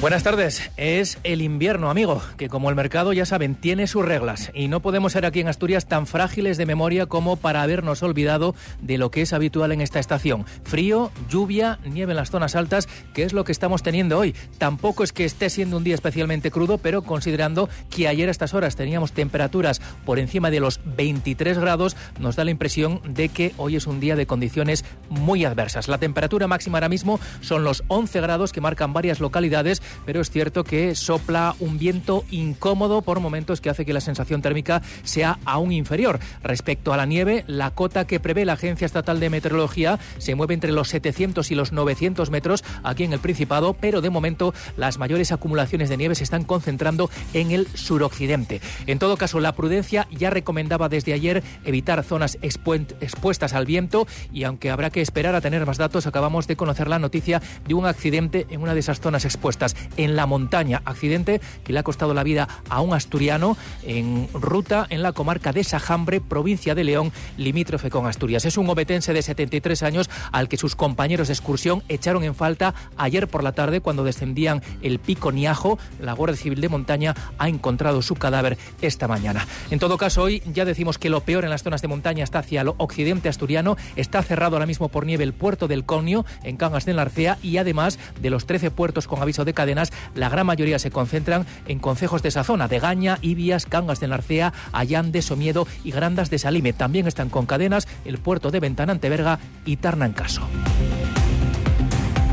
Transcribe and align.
Buenas 0.00 0.22
tardes. 0.22 0.70
Es 0.76 1.18
el 1.24 1.42
invierno, 1.42 1.90
amigo, 1.90 2.22
que 2.36 2.48
como 2.48 2.70
el 2.70 2.76
mercado 2.76 3.12
ya 3.12 3.26
saben, 3.26 3.56
tiene 3.56 3.88
sus 3.88 4.04
reglas 4.04 4.52
y 4.54 4.68
no 4.68 4.78
podemos 4.78 5.10
ser 5.10 5.26
aquí 5.26 5.40
en 5.40 5.48
Asturias 5.48 5.86
tan 5.86 6.06
frágiles 6.06 6.56
de 6.56 6.66
memoria 6.66 7.06
como 7.06 7.34
para 7.34 7.62
habernos 7.62 8.04
olvidado 8.04 8.54
de 8.80 8.96
lo 8.96 9.10
que 9.10 9.22
es 9.22 9.32
habitual 9.32 9.72
en 9.72 9.80
esta 9.80 9.98
estación. 9.98 10.46
Frío, 10.62 11.10
lluvia, 11.28 11.80
nieve 11.84 12.12
en 12.12 12.16
las 12.16 12.30
zonas 12.30 12.54
altas, 12.54 12.88
que 13.12 13.24
es 13.24 13.32
lo 13.32 13.42
que 13.42 13.50
estamos 13.50 13.82
teniendo 13.82 14.16
hoy. 14.18 14.36
Tampoco 14.58 15.02
es 15.02 15.12
que 15.12 15.24
esté 15.24 15.50
siendo 15.50 15.76
un 15.76 15.82
día 15.82 15.96
especialmente 15.96 16.52
crudo, 16.52 16.78
pero 16.78 17.02
considerando 17.02 17.68
que 17.90 18.06
ayer 18.06 18.28
a 18.28 18.30
estas 18.30 18.54
horas 18.54 18.76
teníamos 18.76 19.10
temperaturas 19.10 19.80
por 20.06 20.20
encima 20.20 20.52
de 20.52 20.60
los 20.60 20.80
23 20.84 21.58
grados, 21.58 21.96
nos 22.20 22.36
da 22.36 22.44
la 22.44 22.52
impresión 22.52 23.00
de 23.04 23.30
que 23.30 23.52
hoy 23.56 23.74
es 23.74 23.88
un 23.88 23.98
día 23.98 24.14
de 24.14 24.26
condiciones 24.26 24.84
muy 25.08 25.44
adversas. 25.44 25.88
La 25.88 25.98
temperatura 25.98 26.46
máxima 26.46 26.78
ahora 26.78 26.88
mismo 26.88 27.18
son 27.40 27.64
los 27.64 27.82
11 27.88 28.20
grados 28.20 28.52
que 28.52 28.60
marcan 28.60 28.92
varias 28.92 29.18
localidades 29.18 29.82
pero 30.04 30.20
es 30.20 30.30
cierto 30.30 30.64
que 30.64 30.94
sopla 30.94 31.54
un 31.60 31.78
viento 31.78 32.24
incómodo 32.30 33.02
por 33.02 33.20
momentos 33.20 33.60
que 33.60 33.70
hace 33.70 33.84
que 33.84 33.92
la 33.92 34.00
sensación 34.00 34.42
térmica 34.42 34.82
sea 35.04 35.38
aún 35.44 35.72
inferior. 35.72 36.20
Respecto 36.42 36.92
a 36.92 36.96
la 36.96 37.06
nieve, 37.06 37.44
la 37.46 37.70
cota 37.70 38.06
que 38.06 38.20
prevé 38.20 38.44
la 38.44 38.54
Agencia 38.54 38.86
Estatal 38.86 39.20
de 39.20 39.30
Meteorología 39.30 39.98
se 40.18 40.34
mueve 40.34 40.54
entre 40.54 40.72
los 40.72 40.88
700 40.88 41.50
y 41.50 41.54
los 41.54 41.72
900 41.72 42.30
metros 42.30 42.64
aquí 42.82 43.04
en 43.04 43.12
el 43.12 43.18
Principado, 43.18 43.74
pero 43.74 44.00
de 44.00 44.10
momento 44.10 44.54
las 44.76 44.98
mayores 44.98 45.32
acumulaciones 45.32 45.88
de 45.88 45.96
nieve 45.96 46.14
se 46.14 46.24
están 46.24 46.44
concentrando 46.44 47.10
en 47.34 47.50
el 47.50 47.66
suroccidente. 47.74 48.60
En 48.86 48.98
todo 48.98 49.16
caso, 49.16 49.40
la 49.40 49.52
prudencia 49.52 50.08
ya 50.10 50.30
recomendaba 50.30 50.88
desde 50.88 51.12
ayer 51.12 51.42
evitar 51.64 52.02
zonas 52.04 52.38
expuestas 52.42 53.52
al 53.52 53.66
viento 53.66 54.06
y 54.32 54.44
aunque 54.44 54.70
habrá 54.70 54.90
que 54.90 55.00
esperar 55.00 55.34
a 55.34 55.40
tener 55.40 55.66
más 55.66 55.78
datos, 55.78 56.06
acabamos 56.06 56.46
de 56.46 56.56
conocer 56.56 56.88
la 56.88 56.98
noticia 56.98 57.42
de 57.66 57.74
un 57.74 57.86
accidente 57.86 58.46
en 58.50 58.62
una 58.62 58.74
de 58.74 58.80
esas 58.80 59.00
zonas 59.00 59.24
expuestas 59.24 59.76
en 59.96 60.16
la 60.16 60.26
montaña. 60.26 60.82
Accidente 60.84 61.40
que 61.64 61.72
le 61.72 61.78
ha 61.78 61.82
costado 61.82 62.14
la 62.14 62.22
vida 62.22 62.48
a 62.68 62.80
un 62.80 62.94
asturiano 62.94 63.56
en 63.82 64.28
ruta 64.32 64.86
en 64.90 65.02
la 65.02 65.12
comarca 65.12 65.52
de 65.52 65.64
Sajambre, 65.64 66.20
provincia 66.20 66.74
de 66.74 66.84
León, 66.84 67.12
limítrofe 67.36 67.90
con 67.90 68.06
Asturias. 68.06 68.44
Es 68.44 68.56
un 68.56 68.68
obetense 68.68 69.12
de 69.12 69.22
73 69.22 69.82
años 69.82 70.10
al 70.32 70.48
que 70.48 70.56
sus 70.56 70.76
compañeros 70.76 71.28
de 71.28 71.34
excursión 71.34 71.82
echaron 71.88 72.24
en 72.24 72.34
falta 72.34 72.74
ayer 72.96 73.28
por 73.28 73.42
la 73.42 73.52
tarde 73.52 73.80
cuando 73.80 74.04
descendían 74.04 74.62
el 74.82 74.98
pico 74.98 75.32
Niajo. 75.32 75.78
La 76.00 76.12
Guardia 76.12 76.36
Civil 76.36 76.60
de 76.60 76.68
Montaña 76.68 77.14
ha 77.38 77.48
encontrado 77.48 78.02
su 78.02 78.14
cadáver 78.14 78.58
esta 78.80 79.08
mañana. 79.08 79.46
En 79.70 79.78
todo 79.78 79.98
caso, 79.98 80.22
hoy 80.22 80.42
ya 80.52 80.64
decimos 80.64 80.98
que 80.98 81.10
lo 81.10 81.20
peor 81.20 81.44
en 81.44 81.50
las 81.50 81.62
zonas 81.62 81.82
de 81.82 81.88
montaña 81.88 82.24
está 82.24 82.40
hacia 82.40 82.62
el 82.62 82.72
occidente 82.76 83.28
asturiano. 83.28 83.76
Está 83.96 84.22
cerrado 84.22 84.56
ahora 84.56 84.66
mismo 84.66 84.88
por 84.88 85.06
nieve 85.06 85.24
el 85.24 85.32
puerto 85.32 85.68
del 85.68 85.84
Conio 85.84 86.24
en 86.42 86.56
Cangas 86.56 86.84
de 86.84 86.94
Narcea 86.94 87.38
y 87.42 87.58
además 87.58 87.98
de 88.20 88.30
los 88.30 88.46
13 88.46 88.70
puertos 88.70 89.06
con 89.06 89.22
aviso 89.22 89.44
de 89.44 89.54
cadena 89.54 89.67
la 90.14 90.28
gran 90.28 90.46
mayoría 90.46 90.78
se 90.78 90.90
concentran 90.90 91.46
en 91.66 91.78
concejos 91.78 92.22
de 92.22 92.28
esa 92.30 92.44
zona, 92.44 92.68
de 92.68 92.78
Gaña, 92.78 93.18
Ibias, 93.22 93.66
Cangas 93.66 94.00
de 94.00 94.08
Narcea, 94.08 94.52
Allande, 94.72 95.22
Somiedo 95.22 95.66
y 95.84 95.90
Grandas 95.90 96.30
de 96.30 96.38
Salime. 96.38 96.72
También 96.72 97.06
están 97.06 97.28
con 97.28 97.46
cadenas 97.46 97.88
el 98.04 98.18
puerto 98.18 98.50
de 98.50 98.60
Ventanante 98.60 99.08
Verga 99.08 99.38
y 99.64 99.76
Tarnancaso. 99.76 100.48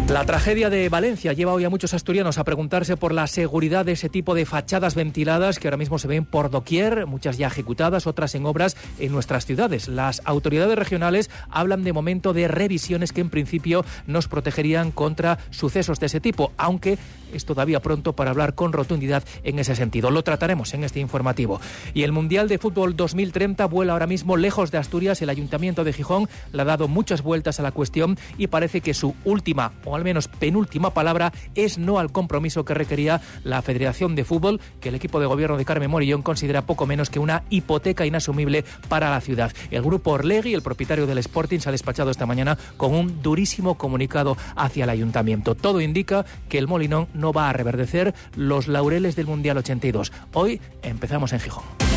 La 0.09 0.23
tragedia 0.23 0.69
de 0.69 0.87
Valencia 0.87 1.33
lleva 1.33 1.53
hoy 1.53 1.65
a 1.65 1.69
muchos 1.71 1.95
asturianos 1.95 2.37
a 2.37 2.43
preguntarse 2.43 2.95
por 2.95 3.11
la 3.11 3.25
seguridad 3.25 3.85
de 3.85 3.93
ese 3.93 4.07
tipo 4.07 4.35
de 4.35 4.45
fachadas 4.45 4.93
ventiladas 4.93 5.57
que 5.57 5.67
ahora 5.67 5.77
mismo 5.77 5.97
se 5.97 6.07
ven 6.07 6.25
por 6.25 6.51
doquier, 6.51 7.07
muchas 7.07 7.39
ya 7.39 7.47
ejecutadas, 7.47 8.05
otras 8.05 8.35
en 8.35 8.45
obras 8.45 8.77
en 8.99 9.11
nuestras 9.11 9.47
ciudades. 9.47 9.87
Las 9.87 10.21
autoridades 10.23 10.77
regionales 10.77 11.31
hablan 11.49 11.83
de 11.83 11.91
momento 11.91 12.33
de 12.33 12.47
revisiones 12.47 13.13
que 13.13 13.21
en 13.21 13.31
principio 13.31 13.83
nos 14.05 14.27
protegerían 14.27 14.91
contra 14.91 15.39
sucesos 15.49 15.99
de 15.99 16.05
ese 16.05 16.19
tipo, 16.21 16.51
aunque 16.55 16.99
es 17.35 17.45
todavía 17.45 17.81
pronto 17.81 18.13
para 18.13 18.31
hablar 18.31 18.55
con 18.55 18.73
rotundidad 18.73 19.23
en 19.43 19.59
ese 19.59 19.75
sentido. 19.75 20.11
Lo 20.11 20.23
trataremos 20.23 20.73
en 20.73 20.83
este 20.83 20.99
informativo. 20.99 21.59
Y 21.93 22.03
el 22.03 22.11
Mundial 22.11 22.47
de 22.47 22.57
Fútbol 22.57 22.95
2030 22.95 23.65
vuela 23.65 23.93
ahora 23.93 24.07
mismo 24.07 24.37
lejos 24.37 24.71
de 24.71 24.77
Asturias. 24.77 25.21
El 25.21 25.29
Ayuntamiento 25.29 25.83
de 25.83 25.93
Gijón 25.93 26.29
le 26.51 26.61
ha 26.61 26.65
dado 26.65 26.87
muchas 26.87 27.21
vueltas 27.21 27.59
a 27.59 27.63
la 27.63 27.71
cuestión 27.71 28.17
y 28.37 28.47
parece 28.47 28.81
que 28.81 28.93
su 28.93 29.15
última 29.25 29.73
o 29.83 29.95
al 29.95 30.03
menos 30.03 30.27
penúltima 30.27 30.91
palabra 30.93 31.31
es 31.55 31.77
no 31.77 31.99
al 31.99 32.11
compromiso 32.11 32.65
que 32.65 32.73
requería 32.73 33.21
la 33.43 33.61
Federación 33.61 34.15
de 34.15 34.25
Fútbol, 34.25 34.59
que 34.79 34.89
el 34.89 34.95
equipo 34.95 35.19
de 35.19 35.25
gobierno 35.25 35.57
de 35.57 35.65
Carmen 35.65 35.91
Morillón 35.91 36.21
considera 36.21 36.65
poco 36.65 36.85
menos 36.85 37.09
que 37.09 37.19
una 37.19 37.43
hipoteca 37.49 38.05
inasumible 38.05 38.65
para 38.87 39.09
la 39.09 39.21
ciudad. 39.21 39.51
El 39.71 39.81
grupo 39.81 40.11
Orlegui, 40.11 40.53
el 40.53 40.61
propietario 40.61 41.07
del 41.07 41.17
Sporting, 41.19 41.59
se 41.59 41.69
ha 41.69 41.71
despachado 41.71 42.11
esta 42.11 42.25
mañana 42.25 42.57
con 42.77 42.93
un 42.93 43.21
durísimo 43.21 43.75
comunicado 43.77 44.37
hacia 44.55 44.83
el 44.83 44.89
Ayuntamiento. 44.89 45.55
Todo 45.55 45.81
indica 45.81 46.25
que 46.49 46.57
el 46.57 46.67
Molinón 46.67 47.07
no 47.13 47.24
va 47.33 47.49
a 47.49 47.53
reverdecer 47.53 48.13
los 48.35 48.67
laureles 48.67 49.15
del 49.15 49.27
Mundial 49.27 49.57
82. 49.57 50.11
Hoy 50.33 50.61
empezamos 50.81 51.33
en 51.33 51.39
Gijón. 51.39 51.94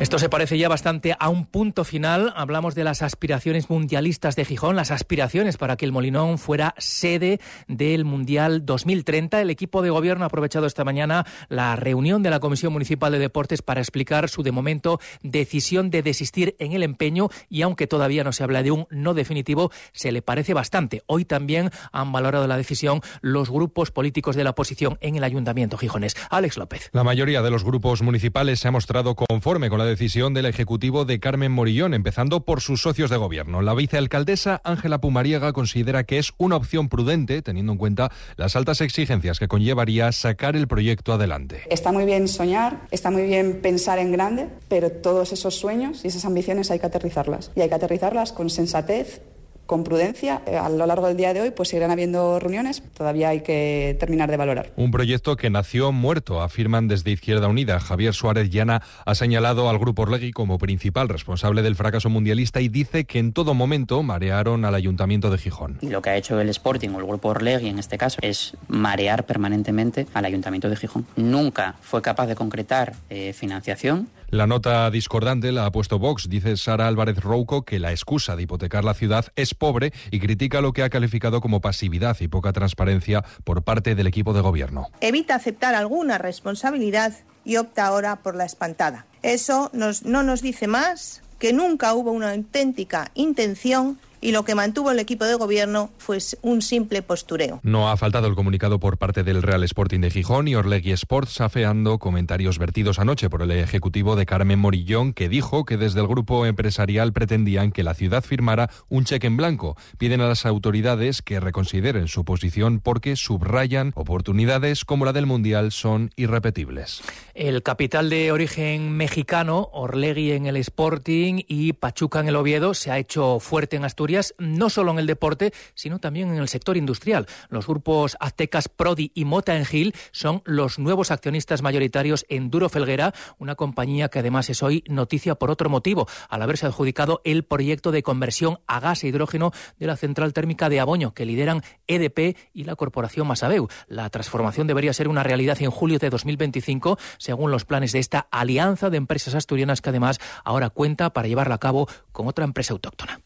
Esto 0.00 0.18
se 0.18 0.28
parece 0.28 0.58
ya 0.58 0.68
bastante 0.68 1.14
a 1.20 1.28
un 1.28 1.46
punto 1.46 1.84
final. 1.84 2.32
Hablamos 2.34 2.74
de 2.74 2.82
las 2.82 3.00
aspiraciones 3.00 3.70
mundialistas 3.70 4.34
de 4.34 4.44
Gijón, 4.44 4.74
las 4.74 4.90
aspiraciones 4.90 5.56
para 5.56 5.76
que 5.76 5.84
el 5.84 5.92
Molinón 5.92 6.38
fuera 6.38 6.74
sede 6.78 7.38
del 7.68 8.04
Mundial 8.04 8.66
2030. 8.66 9.40
El 9.40 9.50
equipo 9.50 9.82
de 9.82 9.90
gobierno 9.90 10.24
ha 10.24 10.26
aprovechado 10.26 10.66
esta 10.66 10.82
mañana 10.82 11.24
la 11.48 11.76
reunión 11.76 12.24
de 12.24 12.30
la 12.30 12.40
Comisión 12.40 12.72
Municipal 12.72 13.12
de 13.12 13.20
Deportes 13.20 13.62
para 13.62 13.80
explicar 13.80 14.28
su, 14.28 14.42
de 14.42 14.50
momento, 14.50 14.98
decisión 15.22 15.90
de 15.90 16.02
desistir 16.02 16.56
en 16.58 16.72
el 16.72 16.82
empeño 16.82 17.28
y 17.48 17.62
aunque 17.62 17.86
todavía 17.86 18.24
no 18.24 18.32
se 18.32 18.42
habla 18.42 18.64
de 18.64 18.72
un 18.72 18.88
no 18.90 19.14
definitivo, 19.14 19.70
se 19.92 20.10
le 20.10 20.22
parece 20.22 20.54
bastante. 20.54 21.04
Hoy 21.06 21.24
también 21.24 21.70
han 21.92 22.10
valorado 22.10 22.48
la 22.48 22.56
decisión 22.56 23.00
los 23.20 23.48
grupos 23.48 23.92
políticos 23.92 24.34
de 24.34 24.42
la 24.42 24.50
oposición 24.50 24.98
en 25.00 25.14
el 25.14 25.22
Ayuntamiento 25.22 25.78
Gijones. 25.78 26.16
Alex 26.30 26.58
López. 26.58 26.90
La 26.92 27.04
mayoría 27.04 27.42
de 27.42 27.50
los 27.52 27.62
grupos 27.62 28.02
municipales 28.02 28.58
se 28.58 28.66
ha 28.66 28.72
mostrado 28.72 29.14
conforme 29.14 29.70
con 29.70 29.78
la 29.78 29.83
decisión 29.84 30.34
del 30.34 30.46
Ejecutivo 30.46 31.04
de 31.04 31.20
Carmen 31.20 31.52
Morillón, 31.52 31.94
empezando 31.94 32.44
por 32.44 32.60
sus 32.60 32.82
socios 32.82 33.10
de 33.10 33.16
gobierno. 33.16 33.62
La 33.62 33.74
vicealcaldesa 33.74 34.60
Ángela 34.64 35.00
Pumariega 35.00 35.52
considera 35.52 36.04
que 36.04 36.18
es 36.18 36.32
una 36.38 36.56
opción 36.56 36.88
prudente, 36.88 37.42
teniendo 37.42 37.72
en 37.72 37.78
cuenta 37.78 38.10
las 38.36 38.56
altas 38.56 38.80
exigencias 38.80 39.38
que 39.38 39.48
conllevaría 39.48 40.10
sacar 40.12 40.56
el 40.56 40.68
proyecto 40.68 41.12
adelante. 41.12 41.62
Está 41.70 41.92
muy 41.92 42.04
bien 42.04 42.28
soñar, 42.28 42.86
está 42.90 43.10
muy 43.10 43.22
bien 43.24 43.60
pensar 43.62 43.98
en 43.98 44.12
grande, 44.12 44.48
pero 44.68 44.90
todos 44.90 45.32
esos 45.32 45.54
sueños 45.54 46.04
y 46.04 46.08
esas 46.08 46.24
ambiciones 46.24 46.70
hay 46.70 46.78
que 46.78 46.86
aterrizarlas. 46.86 47.50
Y 47.54 47.60
hay 47.60 47.68
que 47.68 47.74
aterrizarlas 47.74 48.32
con 48.32 48.50
sensatez, 48.50 49.22
con 49.66 49.84
prudencia. 49.84 50.42
Eh, 50.46 50.56
a 50.56 50.68
lo 50.68 50.86
largo 50.86 51.08
del 51.08 51.16
día 51.16 51.32
de 51.34 51.40
hoy 51.40 51.50
pues 51.50 51.68
seguirán 51.68 51.90
habiendo 51.90 52.38
reuniones, 52.38 52.82
todavía 52.96 53.30
hay 53.30 53.40
que 53.40 53.96
terminar 53.98 54.30
de 54.30 54.36
valorar. 54.36 54.72
Un 54.76 54.90
proyecto 54.90 55.36
que 55.36 55.50
nació 55.50 55.92
muerto, 55.92 56.42
afirman 56.42 56.88
desde 56.88 57.10
Izquierda 57.10 57.48
Unida. 57.48 57.80
Javier 57.80 58.14
Suárez 58.14 58.50
Llana 58.50 58.82
ha 59.04 59.14
señalado 59.14 59.68
al 59.68 59.78
Grupo 59.78 60.02
Orlegui 60.02 60.32
como 60.32 60.58
principal 60.58 61.08
responsable 61.08 61.62
del 61.62 61.76
fracaso 61.76 62.10
mundialista 62.10 62.60
y 62.60 62.68
dice 62.68 63.04
que 63.04 63.18
en 63.18 63.32
todo 63.32 63.54
momento 63.54 64.02
marearon 64.02 64.64
al 64.64 64.74
Ayuntamiento 64.74 65.30
de 65.30 65.38
Gijón. 65.38 65.78
Y 65.80 65.88
lo 65.88 66.02
que 66.02 66.10
ha 66.10 66.16
hecho 66.16 66.40
el 66.40 66.48
Sporting 66.48 66.90
o 66.90 66.98
el 66.98 67.06
Grupo 67.06 67.28
Orlegui 67.28 67.68
en 67.68 67.78
este 67.78 67.98
caso 67.98 68.18
es 68.22 68.56
marear 68.68 69.24
permanentemente 69.26 70.06
al 70.14 70.24
Ayuntamiento 70.24 70.68
de 70.68 70.76
Gijón. 70.76 71.06
Nunca 71.16 71.76
fue 71.80 72.02
capaz 72.02 72.26
de 72.26 72.34
concretar 72.34 72.94
eh, 73.10 73.32
financiación 73.32 74.08
la 74.34 74.48
nota 74.48 74.90
discordante 74.90 75.52
la 75.52 75.64
ha 75.64 75.70
puesto 75.70 76.00
Vox. 76.00 76.28
Dice 76.28 76.56
Sara 76.56 76.88
Álvarez 76.88 77.18
Rouco 77.20 77.64
que 77.64 77.78
la 77.78 77.92
excusa 77.92 78.34
de 78.34 78.42
hipotecar 78.42 78.84
la 78.84 78.94
ciudad 78.94 79.26
es 79.36 79.54
pobre 79.54 79.92
y 80.10 80.18
critica 80.18 80.60
lo 80.60 80.72
que 80.72 80.82
ha 80.82 80.90
calificado 80.90 81.40
como 81.40 81.60
pasividad 81.60 82.16
y 82.18 82.26
poca 82.26 82.52
transparencia 82.52 83.24
por 83.44 83.62
parte 83.62 83.94
del 83.94 84.08
equipo 84.08 84.32
de 84.32 84.40
gobierno. 84.40 84.88
Evita 85.00 85.36
aceptar 85.36 85.76
alguna 85.76 86.18
responsabilidad 86.18 87.14
y 87.44 87.58
opta 87.58 87.86
ahora 87.86 88.16
por 88.16 88.34
la 88.34 88.44
espantada. 88.44 89.06
Eso 89.22 89.70
no 89.72 90.22
nos 90.24 90.42
dice 90.42 90.66
más 90.66 91.22
que 91.38 91.52
nunca 91.52 91.94
hubo 91.94 92.10
una 92.10 92.32
auténtica 92.32 93.12
intención 93.14 94.00
y 94.24 94.32
lo 94.32 94.42
que 94.46 94.54
mantuvo 94.54 94.90
el 94.90 94.98
equipo 94.98 95.26
de 95.26 95.34
gobierno 95.34 95.90
fue 95.98 96.16
un 96.40 96.62
simple 96.62 97.02
postureo. 97.02 97.60
No 97.62 97.90
ha 97.90 97.96
faltado 97.98 98.26
el 98.26 98.34
comunicado 98.34 98.80
por 98.80 98.96
parte 98.96 99.22
del 99.22 99.42
Real 99.42 99.62
Sporting 99.64 100.00
de 100.00 100.10
Gijón 100.10 100.48
y 100.48 100.54
Orlegui 100.54 100.92
Sports 100.92 101.42
afeando 101.42 101.98
comentarios 101.98 102.58
vertidos 102.58 102.98
anoche 102.98 103.28
por 103.28 103.42
el 103.42 103.50
ejecutivo 103.50 104.16
de 104.16 104.24
Carmen 104.24 104.58
Morillón 104.58 105.12
que 105.12 105.28
dijo 105.28 105.66
que 105.66 105.76
desde 105.76 106.00
el 106.00 106.06
grupo 106.06 106.46
empresarial 106.46 107.12
pretendían 107.12 107.70
que 107.70 107.82
la 107.82 107.92
ciudad 107.92 108.24
firmara 108.24 108.70
un 108.88 109.04
cheque 109.04 109.26
en 109.26 109.36
blanco. 109.36 109.76
Piden 109.98 110.22
a 110.22 110.28
las 110.28 110.46
autoridades 110.46 111.20
que 111.20 111.38
reconsideren 111.38 112.08
su 112.08 112.24
posición 112.24 112.80
porque 112.80 113.16
subrayan 113.16 113.92
oportunidades 113.94 114.86
como 114.86 115.04
la 115.04 115.12
del 115.12 115.26
Mundial 115.26 115.70
son 115.70 116.10
irrepetibles. 116.16 117.02
El 117.34 117.62
capital 117.62 118.08
de 118.08 118.32
origen 118.32 118.96
mexicano, 118.96 119.68
Orlegui 119.74 120.32
en 120.32 120.46
el 120.46 120.56
Sporting 120.56 121.42
y 121.46 121.74
Pachuca 121.74 122.20
en 122.20 122.28
el 122.28 122.36
Oviedo, 122.36 122.72
se 122.72 122.90
ha 122.90 122.98
hecho 122.98 123.38
fuerte 123.38 123.76
en 123.76 123.84
Asturias 123.84 124.13
No 124.38 124.70
solo 124.70 124.92
en 124.92 124.98
el 124.98 125.06
deporte, 125.06 125.52
sino 125.74 125.98
también 125.98 126.28
en 126.30 126.38
el 126.38 126.48
sector 126.48 126.76
industrial. 126.76 127.26
Los 127.48 127.66
grupos 127.66 128.16
Aztecas 128.20 128.68
Prodi 128.68 129.10
y 129.14 129.24
Mota 129.24 129.56
Engil 129.56 129.94
son 130.12 130.42
los 130.44 130.78
nuevos 130.78 131.10
accionistas 131.10 131.62
mayoritarios 131.62 132.24
en 132.28 132.50
Duro 132.50 132.68
Felguera, 132.68 133.12
una 133.38 133.54
compañía 133.54 134.08
que 134.08 134.20
además 134.20 134.50
es 134.50 134.62
hoy 134.62 134.84
noticia 134.88 135.34
por 135.34 135.50
otro 135.50 135.68
motivo, 135.68 136.06
al 136.28 136.42
haberse 136.42 136.66
adjudicado 136.66 137.20
el 137.24 137.44
proyecto 137.44 137.90
de 137.90 138.02
conversión 138.02 138.60
a 138.66 138.80
gas 138.80 139.04
e 139.04 139.08
hidrógeno 139.08 139.52
de 139.78 139.86
la 139.86 139.96
central 139.96 140.32
térmica 140.32 140.68
de 140.68 140.80
Aboño, 140.80 141.14
que 141.14 141.26
lideran 141.26 141.62
EDP 141.86 142.36
y 142.52 142.64
la 142.64 142.76
corporación 142.76 143.26
Masabeu. 143.26 143.68
La 143.88 144.08
transformación 144.10 144.66
debería 144.66 144.92
ser 144.92 145.08
una 145.08 145.22
realidad 145.22 145.60
en 145.60 145.70
julio 145.70 145.98
de 145.98 146.10
2025, 146.10 146.98
según 147.18 147.50
los 147.50 147.64
planes 147.64 147.92
de 147.92 147.98
esta 147.98 148.28
alianza 148.30 148.90
de 148.90 148.96
empresas 148.96 149.34
asturianas 149.34 149.80
que 149.80 149.90
además 149.90 150.20
ahora 150.44 150.70
cuenta 150.70 151.12
para 151.12 151.28
llevarla 151.28 151.56
a 151.56 151.58
cabo 151.58 151.88
con 152.12 152.28
otra 152.28 152.44
empresa 152.44 152.72
autóctona. 152.72 153.20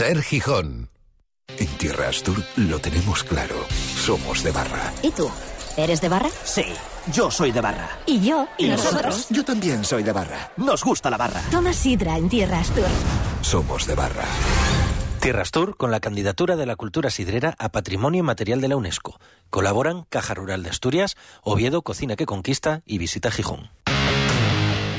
Ser 0.00 0.22
Gijón. 0.22 0.88
En 1.58 1.66
Tierra 1.76 2.08
Astur 2.08 2.42
lo 2.56 2.78
tenemos 2.78 3.22
claro. 3.22 3.66
Somos 3.68 4.42
de 4.42 4.50
barra. 4.50 4.94
¿Y 5.02 5.10
tú? 5.10 5.30
¿Eres 5.76 6.00
de 6.00 6.08
barra? 6.08 6.30
Sí, 6.42 6.64
yo 7.12 7.30
soy 7.30 7.52
de 7.52 7.60
barra. 7.60 7.98
¿Y 8.06 8.18
yo? 8.26 8.48
¿Y, 8.56 8.68
nosotros? 8.68 9.26
Yo 9.28 9.44
también 9.44 9.84
soy 9.84 10.02
de 10.02 10.12
barra. 10.12 10.52
Nos 10.56 10.82
gusta 10.82 11.10
la 11.10 11.18
barra. 11.18 11.42
Toma 11.50 11.74
sidra 11.74 12.16
en 12.16 12.30
Tierra 12.30 12.60
Astur. 12.60 12.86
Somos 13.42 13.86
de 13.86 13.94
barra. 13.94 14.24
Tierra 15.20 15.42
Astur 15.42 15.76
con 15.76 15.90
la 15.90 16.00
candidatura 16.00 16.56
de 16.56 16.64
la 16.64 16.76
cultura 16.76 17.10
sidrera 17.10 17.54
a 17.58 17.68
Patrimonio 17.68 18.24
Material 18.24 18.62
de 18.62 18.68
la 18.68 18.76
UNESCO. 18.76 19.20
Colaboran 19.50 20.06
Caja 20.08 20.32
Rural 20.32 20.62
de 20.62 20.70
Asturias, 20.70 21.18
Oviedo 21.42 21.82
Cocina 21.82 22.16
que 22.16 22.24
Conquista 22.24 22.80
y 22.86 22.96
Visita 22.96 23.30
Gijón. 23.30 23.68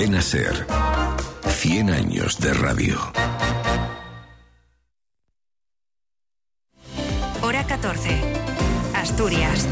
Cadena 0.00 0.22
Ser. 0.22 0.66
100 1.46 1.90
años 1.90 2.40
de 2.40 2.54
radio. 2.54 2.98
Hora 7.42 7.66
14. 7.66 8.18
Asturias. 8.94 9.68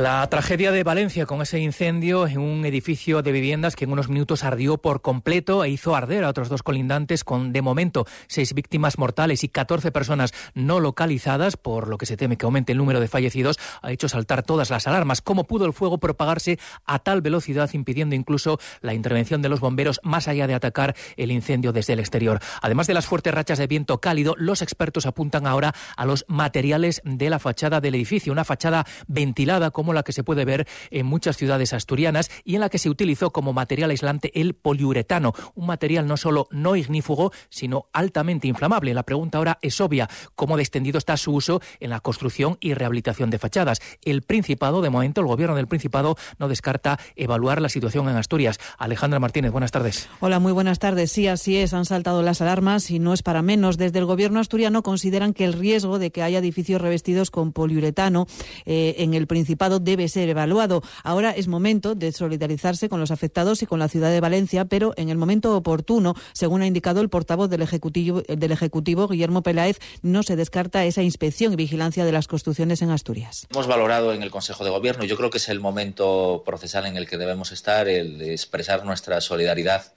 La 0.00 0.26
tragedia 0.30 0.72
de 0.72 0.82
Valencia 0.82 1.26
con 1.26 1.42
ese 1.42 1.58
incendio 1.58 2.26
en 2.26 2.38
un 2.38 2.64
edificio 2.64 3.20
de 3.20 3.32
viviendas 3.32 3.76
que 3.76 3.84
en 3.84 3.92
unos 3.92 4.08
minutos 4.08 4.44
ardió 4.44 4.78
por 4.78 5.02
completo 5.02 5.62
e 5.62 5.68
hizo 5.68 5.94
arder 5.94 6.24
a 6.24 6.30
otros 6.30 6.48
dos 6.48 6.62
colindantes 6.62 7.22
con, 7.22 7.52
de 7.52 7.60
momento, 7.60 8.06
seis 8.26 8.54
víctimas 8.54 8.96
mortales 8.96 9.44
y 9.44 9.50
14 9.50 9.92
personas 9.92 10.32
no 10.54 10.80
localizadas, 10.80 11.58
por 11.58 11.86
lo 11.86 11.98
que 11.98 12.06
se 12.06 12.16
teme 12.16 12.38
que 12.38 12.46
aumente 12.46 12.72
el 12.72 12.78
número 12.78 12.98
de 12.98 13.08
fallecidos, 13.08 13.58
ha 13.82 13.92
hecho 13.92 14.08
saltar 14.08 14.42
todas 14.42 14.70
las 14.70 14.86
alarmas. 14.86 15.20
¿Cómo 15.20 15.44
pudo 15.44 15.66
el 15.66 15.74
fuego 15.74 15.98
propagarse 15.98 16.58
a 16.86 17.00
tal 17.00 17.20
velocidad, 17.20 17.68
impidiendo 17.74 18.14
incluso 18.14 18.58
la 18.80 18.94
intervención 18.94 19.42
de 19.42 19.50
los 19.50 19.60
bomberos 19.60 20.00
más 20.02 20.28
allá 20.28 20.46
de 20.46 20.54
atacar 20.54 20.96
el 21.18 21.30
incendio 21.30 21.72
desde 21.72 21.92
el 21.92 22.00
exterior? 22.00 22.40
Además 22.62 22.86
de 22.86 22.94
las 22.94 23.04
fuertes 23.04 23.34
rachas 23.34 23.58
de 23.58 23.66
viento 23.66 24.00
cálido, 24.00 24.34
los 24.38 24.62
expertos 24.62 25.04
apuntan 25.04 25.46
ahora 25.46 25.74
a 25.94 26.06
los 26.06 26.24
materiales 26.26 27.02
de 27.04 27.28
la 27.28 27.38
fachada 27.38 27.82
del 27.82 27.96
edificio, 27.96 28.32
una 28.32 28.46
fachada 28.46 28.86
ventilada 29.06 29.70
como 29.70 29.89
la 29.94 30.02
que 30.02 30.12
se 30.12 30.24
puede 30.24 30.44
ver 30.44 30.66
en 30.90 31.06
muchas 31.06 31.36
ciudades 31.36 31.72
asturianas 31.72 32.30
y 32.44 32.54
en 32.54 32.60
la 32.60 32.68
que 32.68 32.78
se 32.78 32.90
utilizó 32.90 33.30
como 33.30 33.52
material 33.52 33.90
aislante 33.90 34.38
el 34.40 34.54
poliuretano, 34.54 35.32
un 35.54 35.66
material 35.66 36.06
no 36.06 36.16
solo 36.16 36.48
no 36.50 36.76
ignífugo, 36.76 37.32
sino 37.48 37.86
altamente 37.92 38.48
inflamable. 38.48 38.94
La 38.94 39.02
pregunta 39.02 39.38
ahora 39.38 39.58
es 39.62 39.80
obvia, 39.80 40.08
¿cómo 40.34 40.56
de 40.56 40.62
extendido 40.62 40.98
está 40.98 41.16
su 41.16 41.32
uso 41.32 41.60
en 41.80 41.90
la 41.90 42.00
construcción 42.00 42.56
y 42.60 42.74
rehabilitación 42.74 43.30
de 43.30 43.38
fachadas? 43.38 43.80
El 44.02 44.22
Principado, 44.22 44.82
de 44.82 44.90
momento, 44.90 45.20
el 45.20 45.26
gobierno 45.26 45.56
del 45.56 45.66
Principado 45.66 46.16
no 46.38 46.48
descarta 46.48 46.98
evaluar 47.16 47.60
la 47.60 47.68
situación 47.68 48.08
en 48.08 48.16
Asturias. 48.16 48.58
Alejandra 48.78 49.20
Martínez, 49.20 49.52
buenas 49.52 49.70
tardes. 49.70 50.08
Hola, 50.20 50.38
muy 50.38 50.52
buenas 50.52 50.78
tardes. 50.78 51.12
Sí, 51.12 51.26
así 51.28 51.56
es, 51.56 51.74
han 51.74 51.84
saltado 51.84 52.22
las 52.22 52.40
alarmas 52.40 52.90
y 52.90 52.98
no 52.98 53.12
es 53.12 53.22
para 53.22 53.42
menos. 53.42 53.76
Desde 53.76 53.98
el 53.98 54.04
gobierno 54.04 54.40
asturiano 54.40 54.82
consideran 54.82 55.32
que 55.32 55.44
el 55.44 55.52
riesgo 55.52 55.98
de 55.98 56.10
que 56.10 56.22
haya 56.22 56.38
edificios 56.38 56.80
revestidos 56.80 57.30
con 57.30 57.52
poliuretano 57.52 58.26
eh, 58.66 58.96
en 58.98 59.14
el 59.14 59.26
Principado 59.26 59.69
debe 59.78 60.08
ser 60.08 60.28
evaluado. 60.28 60.82
Ahora 61.04 61.30
es 61.30 61.48
momento 61.48 61.94
de 61.94 62.12
solidarizarse 62.12 62.88
con 62.88 63.00
los 63.00 63.10
afectados 63.10 63.62
y 63.62 63.66
con 63.66 63.78
la 63.78 63.88
ciudad 63.88 64.10
de 64.10 64.20
Valencia, 64.20 64.64
pero 64.64 64.92
en 64.96 65.08
el 65.10 65.18
momento 65.18 65.56
oportuno, 65.56 66.14
según 66.32 66.62
ha 66.62 66.66
indicado 66.66 67.00
el 67.00 67.08
portavoz 67.08 67.48
del 67.50 67.62
Ejecutivo, 67.62 68.22
del 68.22 68.52
Ejecutivo 68.52 69.08
Guillermo 69.08 69.42
Peláez, 69.42 69.78
no 70.02 70.22
se 70.22 70.36
descarta 70.36 70.84
esa 70.84 71.02
inspección 71.02 71.52
y 71.52 71.56
vigilancia 71.56 72.04
de 72.04 72.12
las 72.12 72.26
construcciones 72.26 72.82
en 72.82 72.90
Asturias. 72.90 73.46
Hemos 73.50 73.66
valorado 73.66 74.12
en 74.12 74.22
el 74.22 74.30
Consejo 74.30 74.64
de 74.64 74.70
Gobierno, 74.70 75.04
y 75.04 75.08
yo 75.08 75.16
creo 75.16 75.30
que 75.30 75.38
es 75.38 75.48
el 75.48 75.60
momento 75.60 76.42
procesal 76.44 76.86
en 76.86 76.96
el 76.96 77.06
que 77.06 77.18
debemos 77.18 77.52
estar, 77.52 77.88
el 77.88 78.20
expresar 78.22 78.84
nuestra 78.84 79.20
solidaridad 79.20 79.92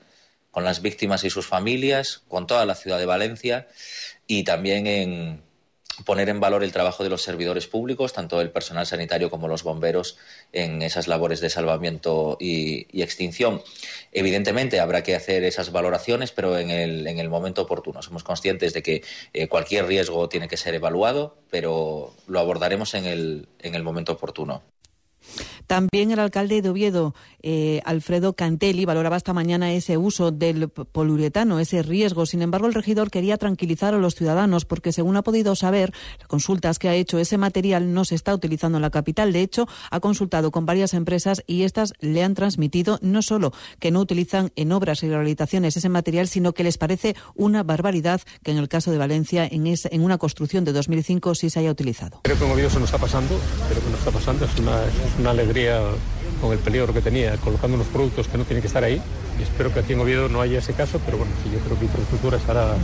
con 0.51 0.63
las 0.63 0.81
víctimas 0.83 1.23
y 1.23 1.31
sus 1.31 1.47
familias, 1.47 2.21
con 2.27 2.45
toda 2.45 2.65
la 2.65 2.75
ciudad 2.75 2.99
de 2.99 3.07
Valencia 3.07 3.67
y 4.27 4.43
también 4.43 4.85
en 4.85 5.41
poner 6.05 6.29
en 6.29 6.39
valor 6.39 6.63
el 6.63 6.71
trabajo 6.71 7.03
de 7.03 7.09
los 7.09 7.21
servidores 7.21 7.67
públicos, 7.67 8.13
tanto 8.13 8.41
el 8.41 8.51
personal 8.51 8.85
sanitario 8.85 9.29
como 9.29 9.47
los 9.47 9.63
bomberos, 9.63 10.17
en 10.51 10.81
esas 10.81 11.07
labores 11.07 11.41
de 11.41 11.49
salvamiento 11.49 12.37
y, 12.39 13.01
extinción. 13.01 13.61
Evidentemente 14.11 14.79
habrá 14.79 15.03
que 15.03 15.15
hacer 15.15 15.43
esas 15.43 15.71
valoraciones, 15.71 16.31
pero 16.31 16.57
en 16.57 16.69
el, 16.69 17.05
en 17.07 17.19
el 17.19 17.29
momento 17.29 17.63
oportuno. 17.63 18.01
Somos 18.01 18.23
conscientes 18.23 18.73
de 18.73 18.81
que 18.81 19.03
eh, 19.33 19.47
cualquier 19.47 19.85
riesgo 19.87 20.29
tiene 20.29 20.47
que 20.47 20.57
ser 20.57 20.73
evaluado, 20.73 21.37
pero 21.49 22.13
lo 22.27 22.39
abordaremos 22.39 22.93
en 22.93 23.05
el, 23.05 23.49
en 23.59 23.75
el 23.75 23.83
momento 23.83 24.13
oportuno. 24.13 24.63
También 25.67 26.11
el 26.11 26.19
alcalde 26.19 26.61
de 26.61 26.69
Oviedo, 26.69 27.15
eh, 27.41 27.81
Alfredo 27.85 28.33
Cantelli, 28.33 28.85
valoraba 28.85 29.17
esta 29.17 29.33
mañana 29.33 29.73
ese 29.73 29.97
uso 29.97 30.31
del 30.31 30.69
poliuretano, 30.69 31.59
ese 31.59 31.81
riesgo. 31.83 32.25
Sin 32.25 32.41
embargo, 32.41 32.67
el 32.67 32.73
regidor 32.73 33.09
quería 33.09 33.37
tranquilizar 33.37 33.93
a 33.93 33.97
los 33.97 34.15
ciudadanos 34.15 34.65
porque, 34.65 34.91
según 34.91 35.17
ha 35.17 35.21
podido 35.21 35.55
saber, 35.55 35.93
consultas 36.27 36.79
que 36.79 36.89
ha 36.89 36.95
hecho, 36.95 37.19
ese 37.19 37.37
material 37.37 37.93
no 37.93 38.05
se 38.05 38.15
está 38.15 38.33
utilizando 38.33 38.77
en 38.77 38.81
la 38.81 38.89
capital. 38.89 39.33
De 39.33 39.41
hecho, 39.41 39.67
ha 39.91 39.99
consultado 39.99 40.51
con 40.51 40.65
varias 40.65 40.93
empresas 40.93 41.43
y 41.47 41.63
estas 41.63 41.93
le 41.99 42.23
han 42.23 42.33
transmitido 42.33 42.99
no 43.01 43.21
solo 43.21 43.53
que 43.79 43.91
no 43.91 43.99
utilizan 43.99 44.51
en 44.55 44.71
obras 44.71 45.03
y 45.03 45.09
rehabilitaciones 45.09 45.77
ese 45.77 45.89
material, 45.89 46.27
sino 46.27 46.53
que 46.53 46.63
les 46.63 46.77
parece 46.77 47.15
una 47.35 47.63
barbaridad 47.63 48.21
que 48.43 48.51
en 48.51 48.57
el 48.57 48.67
caso 48.67 48.91
de 48.91 48.97
Valencia, 48.97 49.47
en, 49.49 49.67
en 49.67 50.03
una 50.03 50.17
construcción 50.17 50.65
de 50.65 50.73
2005, 50.73 51.35
sí 51.35 51.49
se 51.49 51.59
haya 51.59 51.71
utilizado. 51.71 52.19
Creo 52.23 52.37
que 52.37 52.45
en 52.45 52.51
Oviedo 52.51 52.67
eso 52.67 52.79
no 52.79 52.85
está 52.85 52.97
pasando, 52.97 53.39
creo 53.69 53.83
que 53.83 53.89
no 53.89 53.97
está 53.97 54.11
pasando, 54.11 54.45
es 54.45 54.59
una, 54.59 54.83
es 54.85 55.52
con 56.41 56.51
el 56.51 56.59
peligro 56.59 56.93
que 56.93 57.01
tenía 57.01 57.37
colocando 57.37 57.75
unos 57.75 57.87
productos 57.87 58.27
que 58.27 58.37
no 58.37 58.43
tienen 58.43 58.61
que 58.61 58.67
estar 58.67 58.83
ahí 58.83 59.01
y 59.39 59.43
espero 59.43 59.73
que 59.73 59.79
aquí 59.79 59.93
en 59.93 59.99
Oviedo 59.99 60.29
no 60.29 60.41
haya 60.41 60.59
ese 60.59 60.73
caso, 60.73 60.99
pero 61.05 61.17
bueno, 61.17 61.31
sí, 61.43 61.49
yo 61.51 61.59
creo 61.59 61.77
que 61.77 61.85
infraestructura 61.85 62.37
estará 62.37 62.75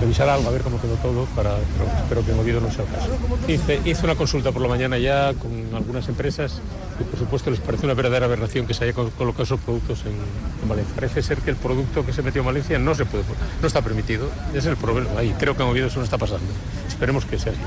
revisar 0.00 0.28
algo, 0.28 0.48
a 0.48 0.52
ver 0.52 0.62
cómo 0.62 0.80
quedó 0.80 0.94
todo, 0.96 1.24
para, 1.34 1.56
pero 1.76 1.90
espero 1.98 2.24
que 2.24 2.32
en 2.32 2.38
Oviedo 2.38 2.60
no 2.60 2.70
sea 2.70 2.84
el 2.84 2.90
caso. 2.90 3.08
Hice, 3.48 3.80
hice 3.84 4.04
una 4.04 4.14
consulta 4.14 4.52
por 4.52 4.62
la 4.62 4.68
mañana 4.68 4.98
ya 4.98 5.32
con 5.34 5.74
algunas 5.74 6.08
empresas 6.08 6.60
y 7.00 7.04
por 7.04 7.18
supuesto 7.18 7.50
les 7.50 7.60
parece 7.60 7.86
una 7.86 7.94
verdadera 7.94 8.26
aberración 8.26 8.66
que 8.66 8.74
se 8.74 8.84
haya 8.84 8.92
colocado 8.92 9.42
esos 9.42 9.60
productos 9.60 10.02
en, 10.04 10.12
en, 10.12 10.68
Valencia. 10.68 10.94
Parece 10.94 11.22
ser 11.22 11.38
que 11.38 11.50
el 11.50 11.56
producto 11.56 12.04
que 12.04 12.12
se 12.12 12.22
metió 12.22 12.40
en 12.40 12.46
Valencia 12.46 12.78
no 12.78 12.94
se 12.94 13.04
puede, 13.04 13.24
no 13.60 13.66
está 13.66 13.82
permitido. 13.82 14.28
Ese 14.50 14.58
es 14.58 14.66
el 14.66 14.76
problema 14.76 15.18
ahí. 15.18 15.34
Creo 15.38 15.56
que 15.56 15.62
en 15.62 15.68
Oviedo 15.68 15.86
eso 15.86 15.98
no 15.98 16.04
está 16.04 16.18
pasando. 16.18 16.46
Esperemos 16.88 17.24
que 17.24 17.38
sea 17.38 17.52
así. 17.52 17.60